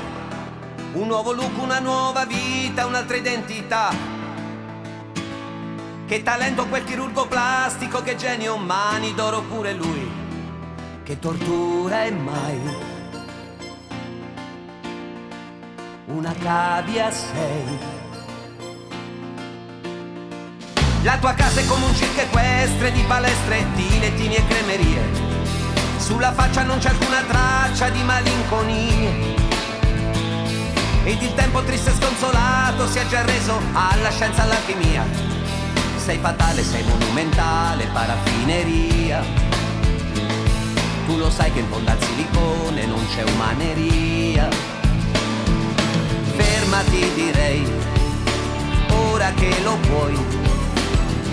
[0.94, 3.94] Un nuovo look, una nuova vita, un'altra identità.
[6.08, 10.12] Che talento quel chirurgo plastico, che genio, mani d'oro pure lui.
[11.04, 12.60] Che tortura è mai.
[16.08, 17.78] Una cavia sei.
[21.04, 25.33] La tua casa è come un circo equestre di palestre, di lettini e cremerie.
[26.04, 29.10] Sulla faccia non c'è alcuna traccia di malinconia.
[31.06, 35.06] Ed il tempo triste e sconsolato si è già reso alla scienza all'alchimia.
[35.96, 39.24] Sei fatale, sei monumentale, paraffineria.
[41.06, 44.50] Tu lo sai che in fondo al silicone non c'è umaneria.
[46.36, 47.66] Fermati direi,
[48.90, 50.18] ora che lo puoi,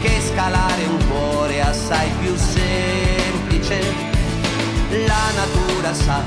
[0.00, 4.09] che scalare un cuore assai più semplice
[4.90, 6.22] la natura sa,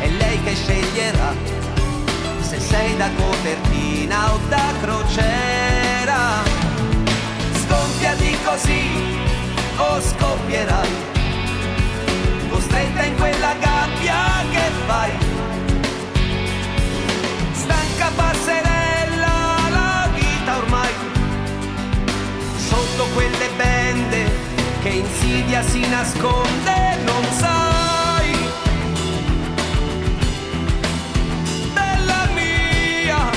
[0.00, 1.34] è lei che sceglierà
[2.40, 6.42] se sei da copertina o da crociera.
[7.52, 8.82] Sgonfiati così
[9.76, 10.88] o scoppierai,
[12.50, 14.16] costretta in quella gabbia
[14.50, 15.10] che fai.
[17.52, 21.04] Stanca passerella, la vita ormai
[24.96, 28.32] insidia si nasconde, non sai.
[31.72, 33.30] Bella mia.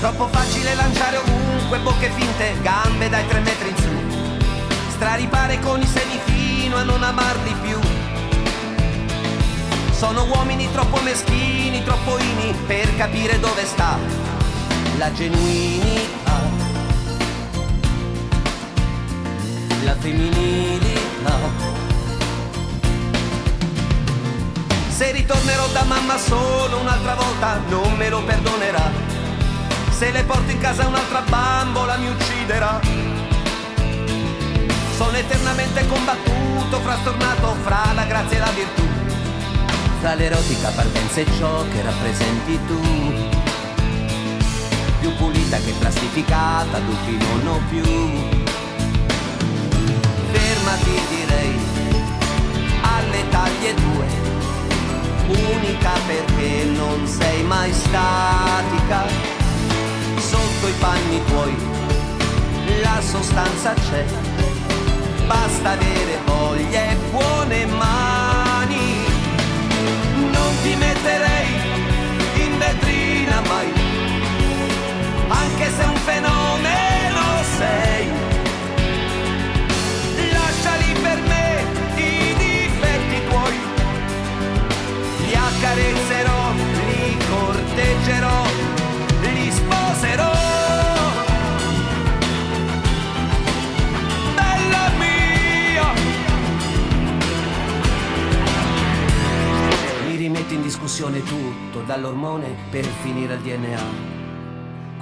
[0.00, 3.94] Troppo facile lanciare ovunque bocche finte, gambe dai tre metri in su.
[4.90, 6.18] Straripare con i seni
[6.76, 7.78] fino a non amarli più.
[9.92, 13.98] Sono uomini troppo meschini, troppo ini per capire dove sta
[14.98, 16.40] la genuinità.
[19.84, 21.34] La femminilità.
[24.88, 28.90] Se ritornerò da mamma solo un'altra volta, non me lo perdonerà.
[29.90, 32.80] Se le porto in casa un'altra bambola mi ucciderà.
[34.96, 38.82] Sono eternamente combattuto, frastornato fra la grazia e la virtù.
[40.00, 42.80] Fra l'erotica parvenza e ciò che rappresenti tu.
[45.00, 47.84] Più pulita che plastificata, dubbi non ho più.
[50.32, 51.58] Fermati direi,
[52.82, 54.24] alle taglie tue.
[55.28, 59.04] Unica perché non sei mai statica
[60.18, 61.76] sotto i panni tuoi
[62.82, 64.04] la sostanza c'è,
[65.26, 68.15] basta avere voglia e buone mani.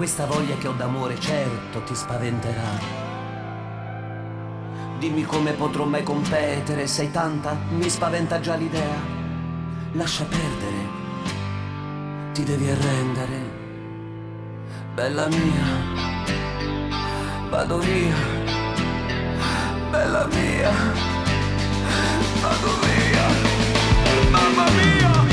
[0.05, 2.79] Questa voglia che ho d'amore certo ti spaventerà.
[4.99, 8.99] Dimmi come potrò mai competere, sei tanta, mi spaventa già l'idea.
[9.93, 10.89] Lascia perdere,
[12.35, 13.51] ti devi arrendere
[14.95, 15.65] bella mia,
[17.49, 18.15] vado via,
[19.91, 20.71] bella mia,
[22.43, 23.27] vado via,
[24.31, 25.24] mamma mia.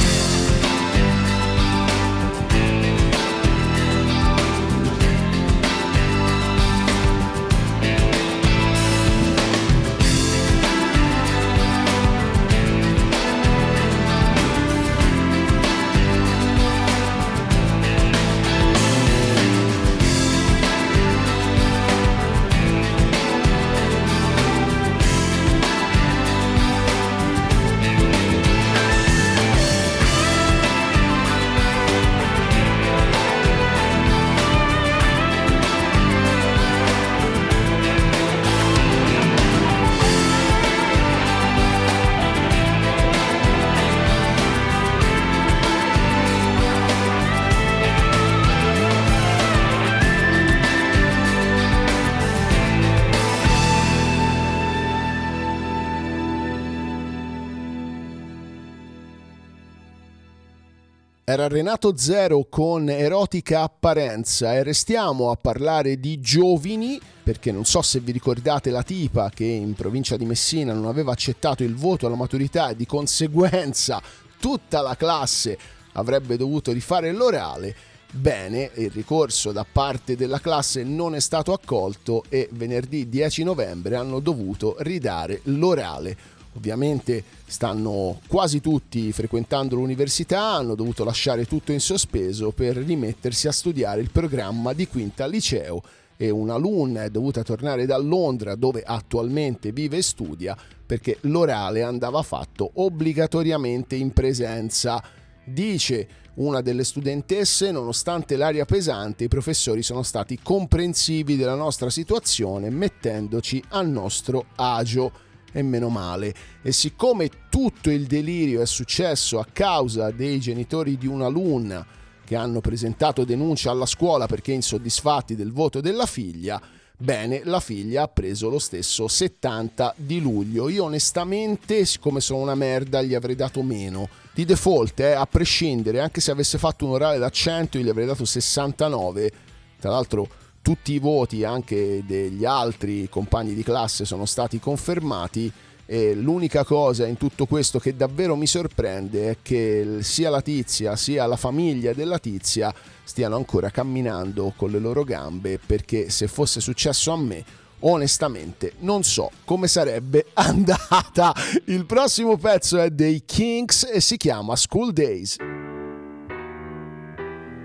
[61.31, 67.81] Era Renato Zero con Erotica Apparenza e restiamo a parlare di giovani perché non so
[67.81, 72.05] se vi ricordate la tipa che in provincia di Messina non aveva accettato il voto
[72.05, 74.01] alla maturità e di conseguenza
[74.41, 75.57] tutta la classe
[75.93, 77.75] avrebbe dovuto rifare l'orale.
[78.11, 83.95] Bene, il ricorso da parte della classe non è stato accolto e venerdì 10 novembre
[83.95, 86.17] hanno dovuto ridare l'orale
[86.53, 93.51] ovviamente stanno quasi tutti frequentando l'università, hanno dovuto lasciare tutto in sospeso per rimettersi a
[93.51, 95.81] studiare il programma di quinta al liceo
[96.17, 102.21] e un'alunna è dovuta tornare da Londra dove attualmente vive e studia perché l'orale andava
[102.21, 105.03] fatto obbligatoriamente in presenza.
[105.43, 112.69] Dice una delle studentesse, nonostante l'aria pesante, i professori sono stati comprensivi della nostra situazione
[112.69, 115.11] mettendoci a nostro agio
[115.51, 116.33] e meno male.
[116.61, 121.85] E siccome tutto il delirio è successo a causa dei genitori di un'alunna
[122.31, 126.61] che hanno presentato denuncia alla scuola perché insoddisfatti del voto della figlia,
[126.95, 130.69] bene, la figlia ha preso lo stesso 70 di luglio.
[130.69, 134.07] Io onestamente, siccome sono una merda, gli avrei dato meno.
[134.33, 137.89] Di default, eh, a prescindere, anche se avesse fatto un orale da 100, io gli
[137.89, 139.31] avrei dato 69.
[139.77, 140.29] Tra l'altro
[140.61, 145.51] tutti i voti anche degli altri compagni di classe sono stati confermati
[145.85, 150.95] e l'unica cosa in tutto questo che davvero mi sorprende è che sia la tizia
[150.95, 156.61] sia la famiglia della tizia stiano ancora camminando con le loro gambe perché se fosse
[156.61, 157.43] successo a me
[157.81, 161.33] onestamente non so come sarebbe andata.
[161.65, 165.37] Il prossimo pezzo è dei Kings e si chiama School Days.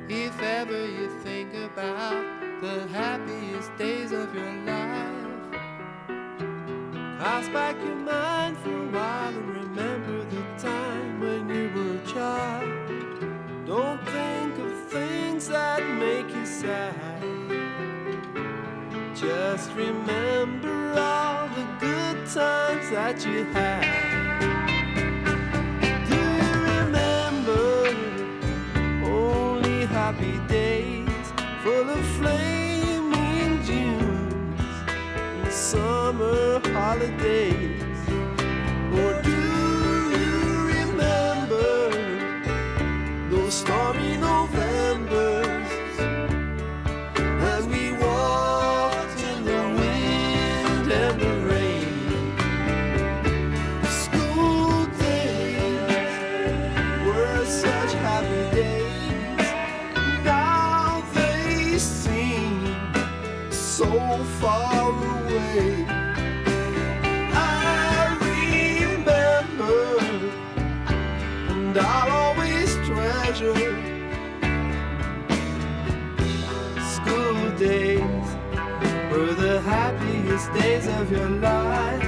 [0.09, 5.27] If ever you think about the happiest days of your life,
[7.19, 12.07] cast back your mind for a while and remember the time when you were a
[12.07, 13.67] child.
[13.67, 16.95] Don't think of things that make you sad.
[19.15, 23.85] Just remember all the good times that you had.
[26.09, 27.95] Do you remember
[29.05, 30.96] only happy days
[35.67, 37.83] summer holidays?
[39.01, 39.39] Or do
[40.23, 40.39] you
[40.77, 41.91] remember
[43.29, 45.69] those stormy Novembers
[47.53, 51.99] as we walked in the wind and the rain?
[54.05, 56.14] School days
[57.07, 59.49] were such happy days.
[60.25, 62.55] Now they seem
[63.51, 63.91] so
[64.41, 64.66] far.
[80.37, 82.03] Of your life.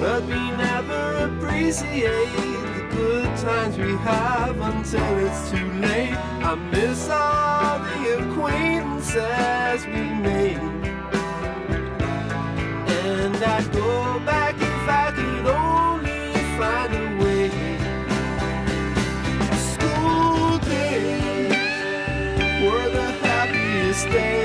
[0.00, 6.16] But we never appreciate the good times we have until it's too late.
[6.42, 10.58] I miss all the acquaintances we made.
[13.04, 17.50] And I'd go back if I could only find a way.
[19.74, 21.52] School days
[22.64, 24.39] were the happiest days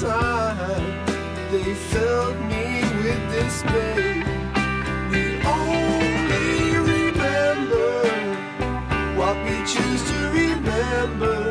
[0.00, 1.06] time
[1.50, 4.22] they filled me with dismay.
[5.10, 8.02] We only remember
[9.16, 11.50] what we choose to remember.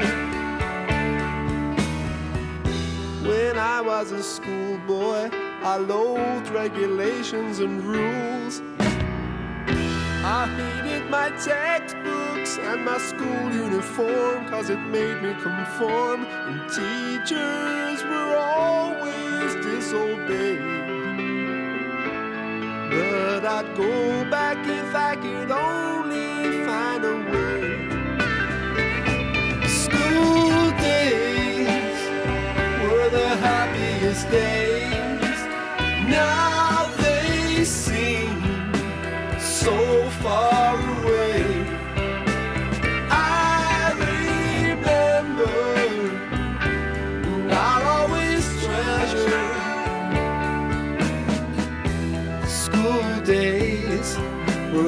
[3.27, 5.29] When I was a schoolboy,
[5.63, 8.61] I loathed regulations and rules.
[10.27, 18.03] I hated my textbooks and my school uniform cause it made me conform and teachers
[18.03, 18.24] were
[19.86, 20.59] disobeyed.
[22.89, 27.61] But I'd go back if I could only find a way.
[29.67, 31.99] School days
[32.81, 35.39] were the happiest days.
[36.09, 36.84] Now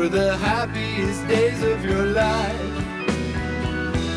[0.09, 2.71] were the happiest days of your life.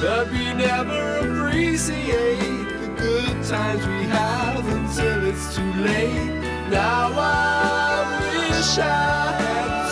[0.00, 2.38] But we never appreciate
[2.80, 6.40] the good times we have until it's too late.
[6.70, 9.89] Now I wish I had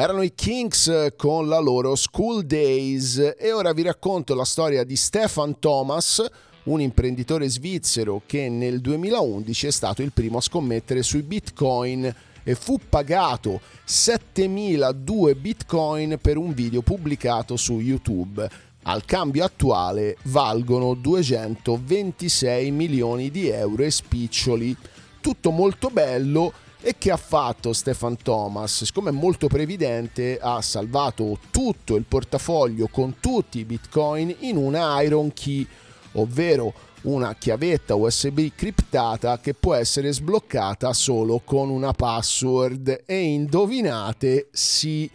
[0.00, 4.96] Erano i Kings con la loro School Days e ora vi racconto la storia di
[4.96, 6.24] Stefan Thomas,
[6.62, 12.54] un imprenditore svizzero che nel 2011 è stato il primo a scommettere sui bitcoin e
[12.54, 18.48] fu pagato 7002 bitcoin per un video pubblicato su YouTube.
[18.84, 24.74] Al cambio attuale valgono 226 milioni di euro e spiccioli.
[25.20, 28.84] Tutto molto bello e che ha fatto Stefan Thomas?
[28.84, 35.00] Siccome è molto previdente, ha salvato tutto il portafoglio con tutti i bitcoin in una
[35.02, 35.66] Iron Key,
[36.12, 36.72] ovvero
[37.02, 43.02] una chiavetta USB criptata che può essere sbloccata solo con una password.
[43.04, 45.10] E indovinate, sì,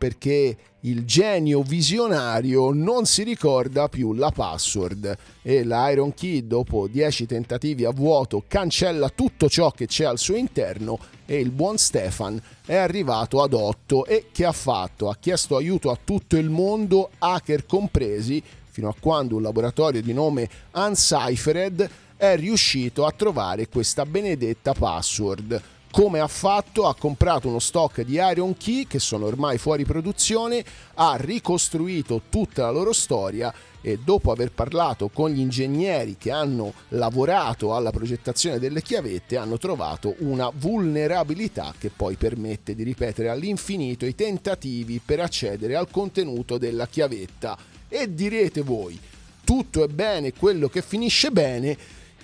[0.00, 7.26] perché il genio visionario non si ricorda più la password e l'Iron Key dopo 10
[7.26, 12.40] tentativi a vuoto cancella tutto ciò che c'è al suo interno e il buon Stefan
[12.64, 15.10] è arrivato ad 8 e che ha fatto?
[15.10, 20.14] Ha chiesto aiuto a tutto il mondo, hacker compresi, fino a quando un laboratorio di
[20.14, 25.62] nome Unciphered è riuscito a trovare questa benedetta password.
[25.92, 26.86] Come ha fatto?
[26.86, 30.64] Ha comprato uno stock di Iron Key che sono ormai fuori produzione,
[30.94, 36.72] ha ricostruito tutta la loro storia e dopo aver parlato con gli ingegneri che hanno
[36.90, 44.06] lavorato alla progettazione delle chiavette hanno trovato una vulnerabilità che poi permette di ripetere all'infinito
[44.06, 47.58] i tentativi per accedere al contenuto della chiavetta.
[47.88, 48.96] E direte voi,
[49.42, 51.76] tutto è bene quello che finisce bene,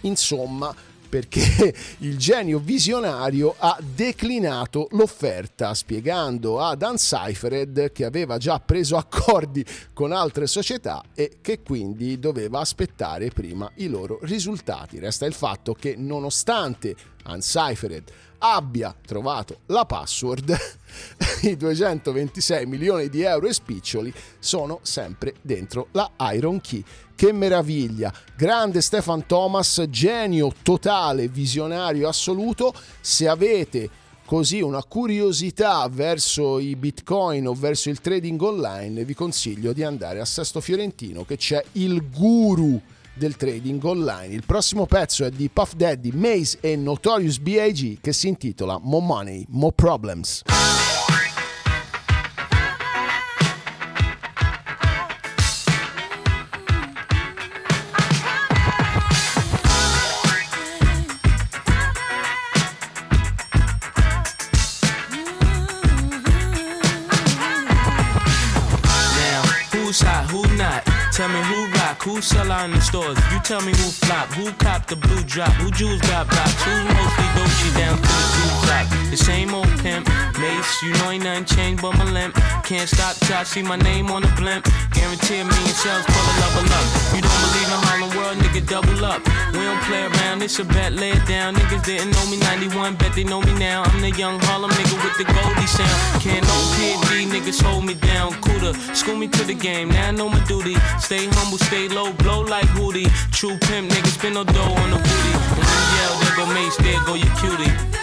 [0.02, 0.72] insomma
[1.08, 9.64] perché il genio visionario ha declinato l'offerta spiegando ad Uncyphered che aveva già preso accordi
[9.92, 14.98] con altre società e che quindi doveva aspettare prima i loro risultati.
[14.98, 16.94] Resta il fatto che nonostante
[17.26, 20.56] Uncyphered abbia trovato la password,
[21.42, 26.82] i 226 milioni di euro e spiccioli sono sempre dentro la Iron Key.
[27.14, 28.12] Che meraviglia!
[28.36, 32.74] Grande Stefan Thomas, genio totale, visionario assoluto.
[33.00, 33.88] Se avete
[34.26, 40.20] così una curiosità verso i bitcoin o verso il trading online, vi consiglio di andare
[40.20, 42.78] a Sesto Fiorentino che c'è il guru
[43.16, 44.34] del trading online.
[44.34, 47.98] Il prossimo pezzo è di Puff Daddy, Maze e Notorious B.I.G.
[48.00, 50.42] che si intitola More Money, More Problems.
[69.98, 70.25] Tell me
[72.06, 73.18] who sell out in the stores.
[73.32, 76.84] You tell me who flop, who cop the blue drop, who jewels got blocks, who's
[76.94, 78.86] mostly Dolce down to the blue top.
[79.10, 80.06] The same old pimp,
[80.38, 82.34] mace, you know ain't nothing changed but my limp.
[82.62, 84.66] Can't stop till I see my name on the blimp.
[84.92, 86.86] Guarantee a million sales, pull a level up.
[87.14, 89.20] You don't believe in Harlem World, nigga, double up.
[89.52, 91.54] We don't play around, it's a bet, lay it down.
[91.54, 93.82] Niggas didn't know me 91, bet they know me now.
[93.82, 96.22] I'm the young Harlem nigga with the Goldie sound.
[96.22, 98.34] Can't no PD, niggas hold me down.
[98.42, 100.74] Cooler, school me to the game, now I know my duty.
[100.98, 103.08] Stay humble, stay low, blow like Hootie.
[103.32, 105.32] True pimp, niggas spin no dough on the booty.
[105.56, 107.95] When you yell, there go Mace, there go your cutie.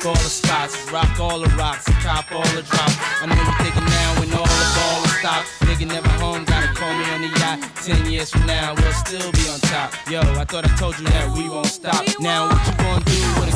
[0.00, 2.96] Shots, all the spots, rock all the rocks, top all the drops.
[3.20, 5.48] I know you thinking now when all the ball stopped.
[5.60, 7.58] Nigga never home, gotta call me on the yacht.
[7.84, 9.92] Ten years from now, we'll still be on top.
[10.08, 12.04] Yo, I thought I told you that we won't stop.
[12.20, 13.49] Now what you gonna do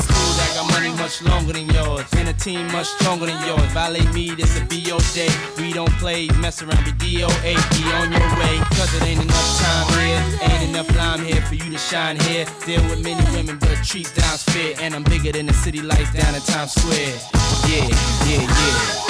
[0.55, 2.05] got money much longer than yours?
[2.13, 3.67] And a team much stronger than yours.
[3.73, 5.29] Violate me, this a BO day.
[5.57, 8.55] We don't play, mess around, be DOA, be on your way.
[8.77, 12.45] Cause it ain't enough time here, ain't enough lime here for you to shine here.
[12.65, 14.75] Deal with many women, but treat down's fair.
[14.79, 17.15] And I'm bigger than the city lights down in Times Square.
[17.67, 17.87] Yeah,
[18.25, 19.05] yeah, yeah.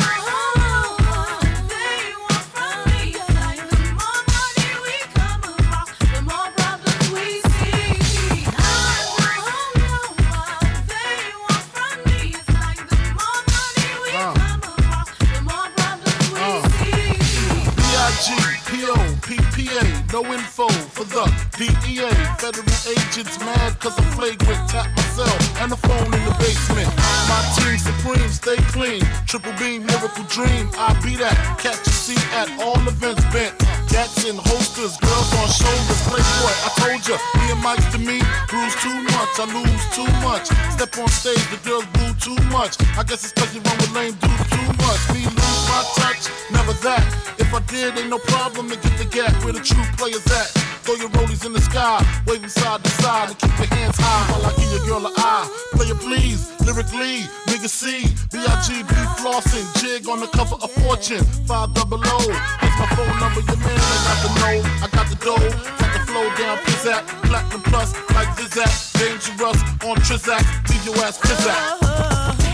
[20.16, 20.66] No info
[20.96, 21.28] for the
[21.60, 22.08] DEA.
[22.40, 24.64] Federal agents mad cause I'm flagrant.
[24.72, 26.88] Tap myself and the phone in the basement.
[27.28, 29.04] My team supreme, stay clean.
[29.28, 30.72] Triple beam, miracle dream.
[30.80, 31.36] I be that.
[31.60, 33.52] Catch a seat at all events bent.
[33.92, 36.02] Gats in holsters, girls on shoulders.
[36.08, 38.24] Playboy, I told ya, me and Mike to me.
[38.48, 40.48] Bruise too much, I lose too much.
[40.72, 42.80] Step on stage, the girls boo too much.
[42.96, 45.02] I guess it's cause you run with lame dudes too much.
[45.12, 47.04] Me lose my touch, never that.
[47.36, 50.66] If I did, ain't no problem to get the gap where the true players at.
[50.86, 54.22] Throw your rollies in the sky, waving side to side, and keep your hands high
[54.30, 55.50] while I give your girl a eye.
[55.74, 61.74] Play it please, lyrically, nigga C, B-I-G-B flossing, jig on the cover of Fortune, 5
[61.74, 62.18] double O.
[62.62, 65.50] It's my phone number, your man, I got the know, I got the dough,
[65.82, 69.58] got the flow down, pizzat, platinum plus, like Zizak, dangerous
[69.90, 72.45] on Trizak, leave your ass pizzat.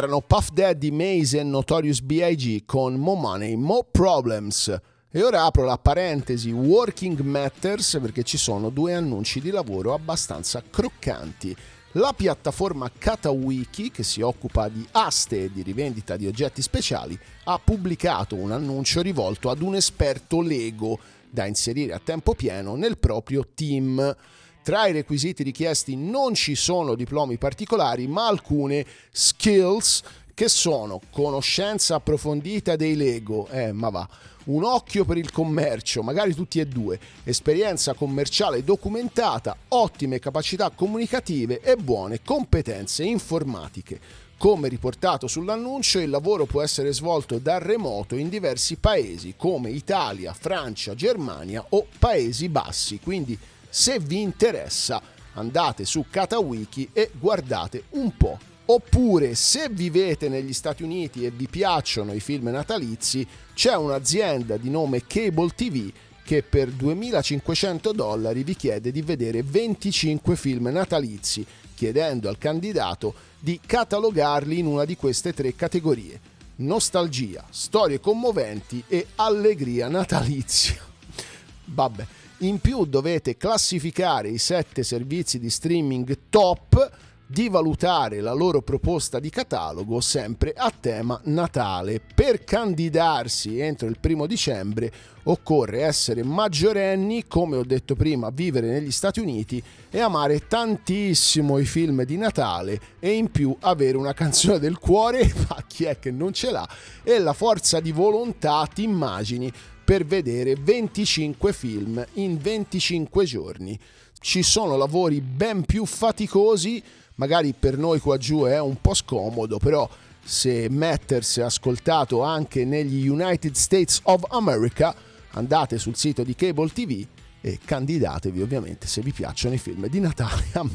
[0.00, 2.64] Erano Puff Daddy, Maze e Notorious B.I.G.
[2.64, 4.74] con Mo Money, Mo Problems.
[5.10, 10.62] E ora apro la parentesi Working Matters perché ci sono due annunci di lavoro abbastanza
[10.70, 11.54] croccanti.
[11.92, 17.60] La piattaforma Katawiki, che si occupa di aste e di rivendita di oggetti speciali, ha
[17.62, 20.98] pubblicato un annuncio rivolto ad un esperto Lego
[21.28, 24.16] da inserire a tempo pieno nel proprio team.
[24.62, 30.02] Tra i requisiti richiesti non ci sono diplomi particolari, ma alcune skills
[30.34, 34.08] che sono conoscenza approfondita dei Lego, eh ma va,
[34.44, 41.60] un occhio per il commercio, magari tutti e due, esperienza commerciale documentata, ottime capacità comunicative
[41.60, 44.28] e buone competenze informatiche.
[44.36, 50.32] Come riportato sull'annuncio, il lavoro può essere svolto da remoto in diversi paesi come Italia,
[50.32, 53.38] Francia, Germania o Paesi Bassi, quindi
[53.70, 55.00] se vi interessa
[55.34, 58.38] andate su Katawiki e guardate un po'.
[58.66, 64.70] Oppure se vivete negli Stati Uniti e vi piacciono i film natalizi, c'è un'azienda di
[64.70, 65.90] nome Cable TV
[66.22, 71.44] che per 2500 dollari vi chiede di vedere 25 film natalizi,
[71.74, 76.20] chiedendo al candidato di catalogarli in una di queste tre categorie.
[76.56, 80.76] Nostalgia, storie commoventi e allegria natalizia.
[81.64, 82.06] Vabbè,
[82.40, 86.90] in più dovete classificare i sette servizi di streaming top,
[87.26, 92.00] di valutare la loro proposta di catalogo sempre a tema Natale.
[92.00, 94.92] Per candidarsi entro il primo dicembre
[95.24, 101.66] occorre essere maggiorenni, come ho detto prima, vivere negli Stati Uniti e amare tantissimo i
[101.66, 106.10] film di Natale e in più avere una canzone del cuore, ma chi è che
[106.10, 106.68] non ce l'ha,
[107.04, 109.52] e la forza di volontà, ti immagini,
[109.90, 113.76] per vedere 25 film in 25 giorni.
[114.20, 116.80] Ci sono lavori ben più faticosi,
[117.16, 119.90] magari per noi qua giù è un po' scomodo, però
[120.22, 124.94] se Matters è ascoltato anche negli United States of America,
[125.30, 127.04] andate sul sito di Cable TV
[127.40, 130.44] e candidatevi ovviamente se vi piacciono i film di Natale.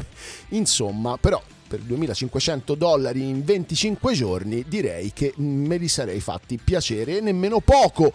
[0.49, 7.19] Insomma, però per 2500 dollari in 25 giorni direi che me li sarei fatti piacere
[7.19, 8.11] e nemmeno poco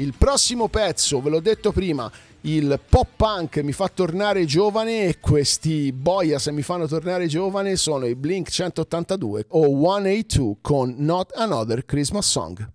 [0.00, 2.10] il prossimo pezzo, ve l'ho detto prima,
[2.42, 7.76] il pop punk mi fa tornare giovane e questi boia se mi fanno tornare giovane
[7.76, 12.66] sono i Blink 182 o 182 con Not Another Christmas Song.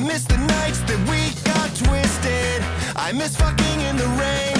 [0.00, 2.58] Miss the nights that we got twisted.
[2.96, 4.58] I miss fucking in the rain.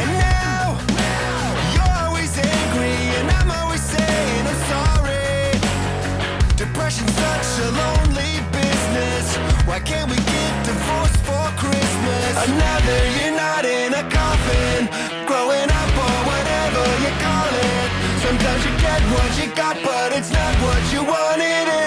[0.00, 0.80] And now,
[1.76, 5.60] you're always angry, and I'm always saying I'm sorry.
[6.56, 9.36] Depression's such a lonely business.
[9.68, 12.32] Why can't we get divorced for Christmas?
[12.48, 14.88] Another year not in a coffin,
[15.28, 17.88] growing up or whatever you call it.
[18.24, 21.83] Sometimes you get what you got, but it's not what you wanted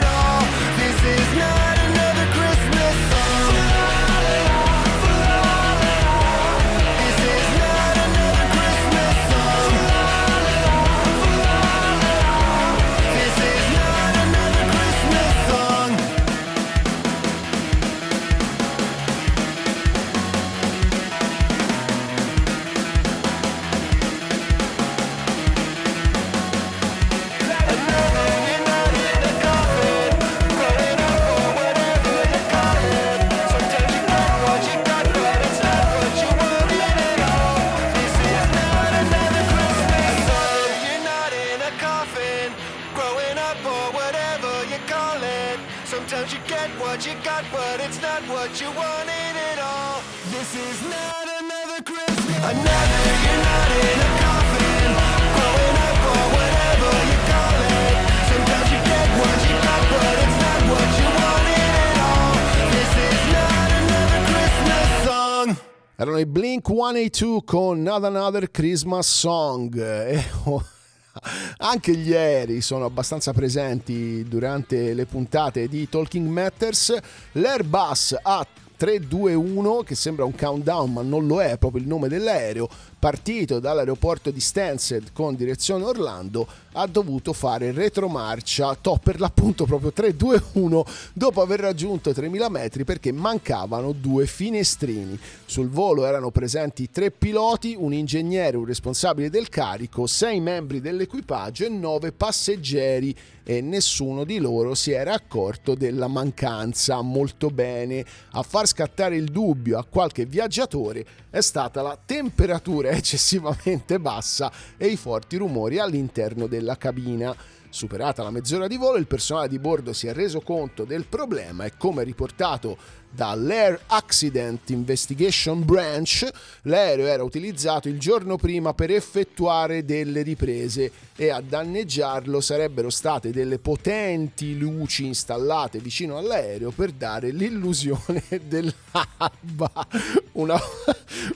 [66.00, 69.76] Erano i Blink 182 con Not Another Christmas Song.
[69.76, 70.24] E,
[71.58, 76.96] anche gli aerei sono abbastanza presenti durante le puntate di Talking Matters.
[77.32, 82.70] L'Airbus A321, che sembra un countdown ma non lo è, è proprio il nome dell'aereo,
[83.08, 89.94] partito dall'aeroporto di Stansted con direzione Orlando, ha dovuto fare retromarcia, to per l'appunto proprio
[89.96, 90.82] 3-2-1,
[91.14, 95.18] dopo aver raggiunto 3000 metri perché mancavano due finestrini.
[95.46, 101.64] Sul volo erano presenti tre piloti, un ingegnere, un responsabile del carico, sei membri dell'equipaggio
[101.64, 103.16] e nove passeggeri
[103.50, 107.02] e nessuno di loro si era accorto della mancanza.
[107.02, 114.00] Molto bene, a far scattare il dubbio a qualche viaggiatore è stata la temperatura eccessivamente
[114.00, 117.36] bassa e i forti rumori all'interno della cabina.
[117.70, 121.66] Superata la mezz'ora di volo, il personale di bordo si è reso conto del problema
[121.66, 122.78] e come riportato
[123.10, 126.30] dall'Air Accident Investigation Branch,
[126.64, 133.32] l'aereo era utilizzato il giorno prima per effettuare delle riprese e a danneggiarlo sarebbero state
[133.32, 139.88] delle potenti luci installate vicino all'aereo per dare l'illusione dell'alba.
[140.34, 140.60] Una,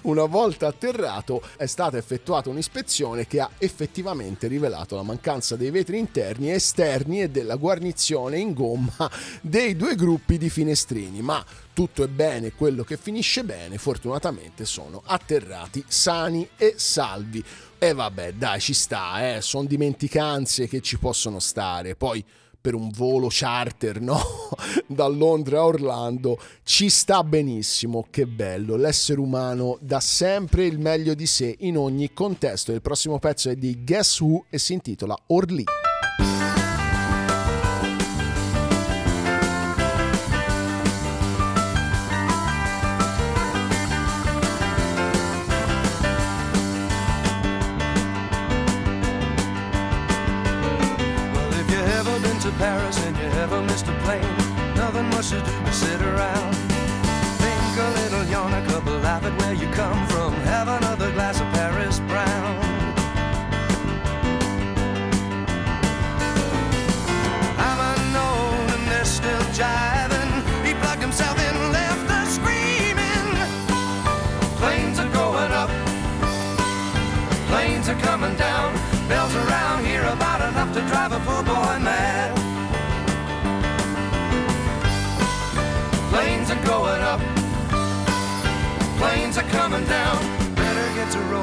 [0.04, 5.98] una volta atterrato è stata effettuata un'ispezione che ha effettivamente rivelato la mancanza dei vetri
[5.98, 9.10] interni e esterni e della guarnizione in gomma
[9.42, 11.44] dei due gruppi di finestrini, ma
[11.74, 17.44] tutto è bene quello che finisce bene, fortunatamente sono atterrati sani e salvi.
[17.78, 21.96] E vabbè, dai, ci sta, eh, sono dimenticanze che ci possono stare.
[21.96, 22.24] Poi
[22.62, 24.22] per un volo charter, no?
[24.86, 28.76] da Londra a Orlando, ci sta benissimo, che bello.
[28.76, 32.72] L'essere umano dà sempre il meglio di sé in ogni contesto.
[32.72, 35.64] Il prossimo pezzo è di Guess Who e si intitola Orly.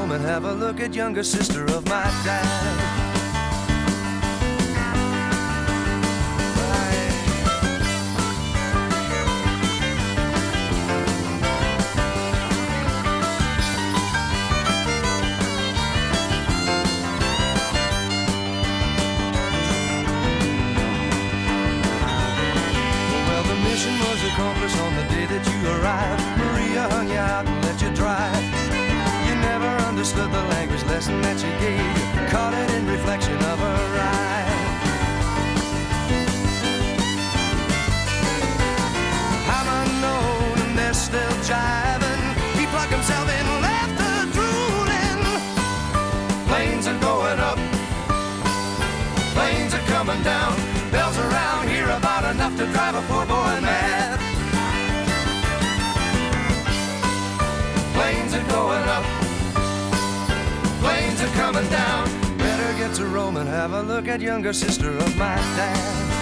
[0.08, 2.44] Rome and have a look at younger sister of my dad.
[23.26, 26.22] Well, the mission was accomplished on the day that you arrived.
[26.38, 28.67] Maria hung you out and let you drive.
[29.98, 32.30] Understood the language lesson that she gave.
[32.30, 34.46] Caught it in reflection of her eye.
[39.50, 42.22] I'm unknown and they're still jiving.
[42.54, 45.20] He plugged himself in, left the drooling.
[46.46, 47.58] Planes are going up,
[49.34, 50.54] planes are coming down.
[50.92, 53.97] Bells around here about enough to drive a poor boy mad.
[63.08, 66.17] Rome and have a look at younger sister of my dad.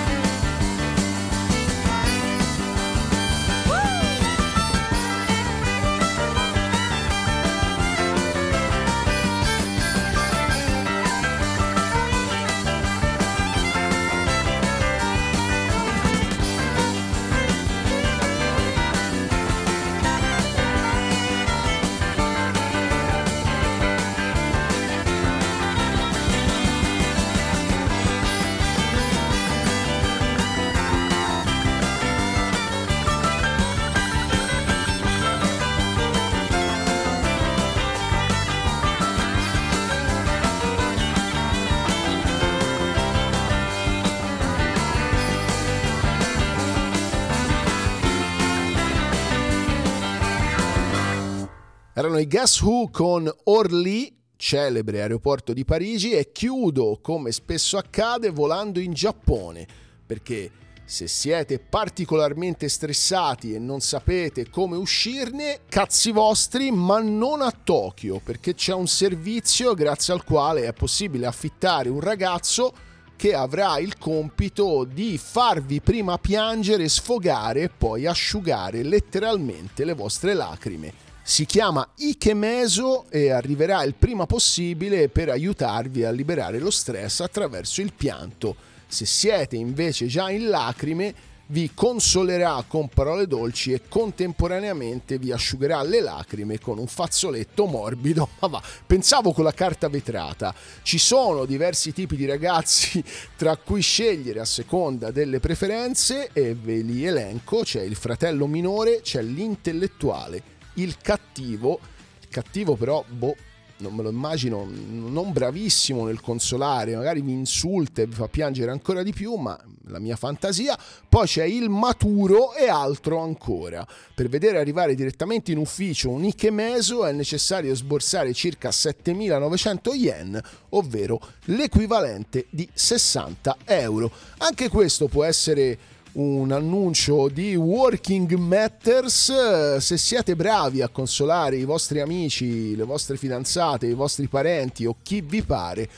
[52.06, 58.30] Erano i Guess Who con Orly, celebre aeroporto di Parigi, e chiudo, come spesso accade,
[58.30, 59.66] volando in Giappone,
[60.06, 60.52] perché
[60.88, 68.20] Se siete particolarmente stressati e non sapete come uscirne, cazzi vostri, ma non a Tokyo,
[68.22, 72.72] perché c'è un servizio grazie al quale è possibile affittare un ragazzo
[73.16, 80.34] che avrà il compito di farvi prima piangere, sfogare e poi asciugare letteralmente le vostre
[80.34, 81.05] lacrime.
[81.28, 87.80] Si chiama Ikemeso e arriverà il prima possibile per aiutarvi a liberare lo stress attraverso
[87.80, 88.54] il pianto.
[88.86, 91.12] Se siete invece già in lacrime,
[91.46, 98.28] vi consolerà con parole dolci e contemporaneamente vi asciugherà le lacrime con un fazzoletto morbido.
[98.38, 100.54] Ma va, pensavo con la carta vetrata.
[100.82, 103.02] Ci sono diversi tipi di ragazzi
[103.36, 107.62] tra cui scegliere a seconda delle preferenze e ve li elenco.
[107.64, 111.78] C'è il fratello minore, c'è l'intellettuale, il cattivo.
[112.20, 113.36] Il cattivo però, boh,
[113.78, 118.70] non me lo immagino, non bravissimo nel consolare, magari vi insulta e vi fa piangere
[118.70, 119.58] ancora di più, ma
[119.88, 120.78] la mia fantasia.
[121.08, 123.86] Poi c'è il maturo e altro ancora.
[124.14, 130.40] Per vedere arrivare direttamente in ufficio un Ikemeso è necessario sborsare circa 7900 yen,
[130.70, 134.10] ovvero l'equivalente di 60 euro.
[134.38, 135.78] Anche questo può essere
[136.16, 139.78] un annuncio di Working Matters.
[139.78, 144.96] Se siete bravi a consolare i vostri amici, le vostre fidanzate, i vostri parenti o
[145.02, 145.88] chi vi pare,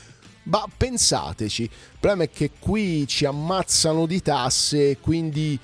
[0.43, 1.63] ma pensateci.
[1.63, 1.69] Il
[1.99, 5.57] problema è che qui ci ammazzano di tasse, quindi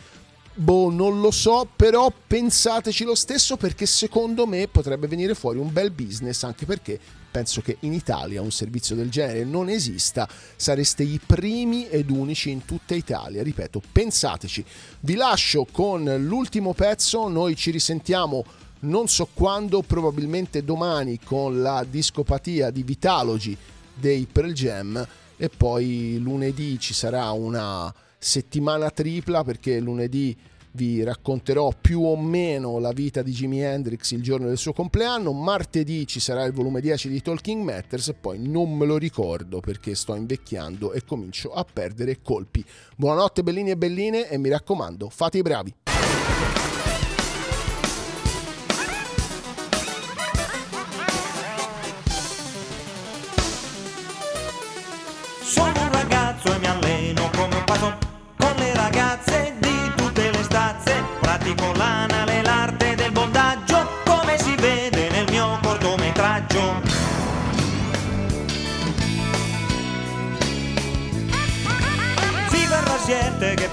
[0.53, 5.71] boh, non lo so, però pensateci lo stesso perché secondo me potrebbe venire fuori un
[5.71, 6.97] bel business, anche perché
[7.35, 10.25] penso che in Italia un servizio del genere non esista,
[10.55, 14.63] sareste i primi ed unici in tutta Italia, ripeto, pensateci.
[15.01, 18.45] Vi lascio con l'ultimo pezzo, noi ci risentiamo
[18.85, 23.57] non so quando, probabilmente domani con la discopatia di Vitalogy
[23.93, 30.37] dei Pearl Jam e poi lunedì ci sarà una settimana tripla perché lunedì
[30.75, 35.31] vi racconterò più o meno la vita di Jimi Hendrix il giorno del suo compleanno,
[35.31, 39.61] martedì ci sarà il volume 10 di Talking Matters e poi non me lo ricordo
[39.61, 42.63] perché sto invecchiando e comincio a perdere colpi.
[42.97, 45.73] Buonanotte bellini e belline e mi raccomando, fate i bravi.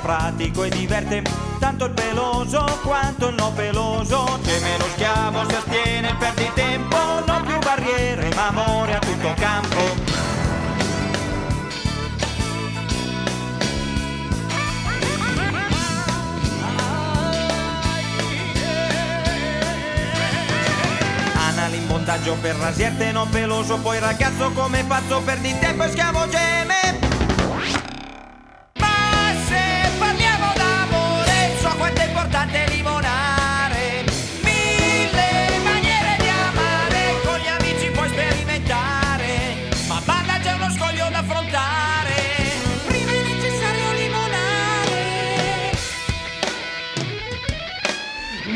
[0.01, 1.23] Pratico e diverte
[1.59, 4.39] tanto il peloso quanto il no peloso.
[4.43, 6.97] C'è meno schiavo, si astiene il perditempo,
[7.27, 10.21] non più barriere, ma amore a tutto campo.
[21.93, 27.02] Bondaggio per rasierte non peloso Poi ragazzo come pazzo per di tempo e schiavo geme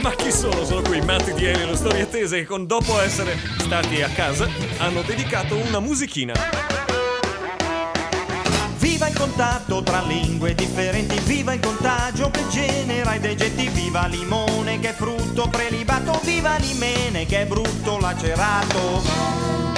[0.06, 0.64] Ma chi sono?
[0.64, 5.02] Sono qui Matti di Elio, storie attese che con dopo essere stati a casa hanno
[5.02, 6.32] dedicato una musichina.
[8.78, 14.78] Viva il contatto tra lingue differenti, viva il contagio che genera i degetti, viva limone
[14.78, 19.75] che è frutto prelibato, viva limene che è brutto lacerato.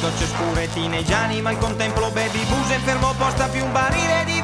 [0.00, 4.40] Docce scure, tineggiani, ma al contemplo baby buse, fermo posta più un barile di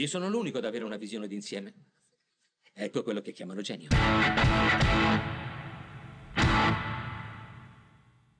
[0.00, 1.74] Io sono l'unico ad avere una visione d'insieme.
[2.72, 3.90] Ecco quello che chiamano genio.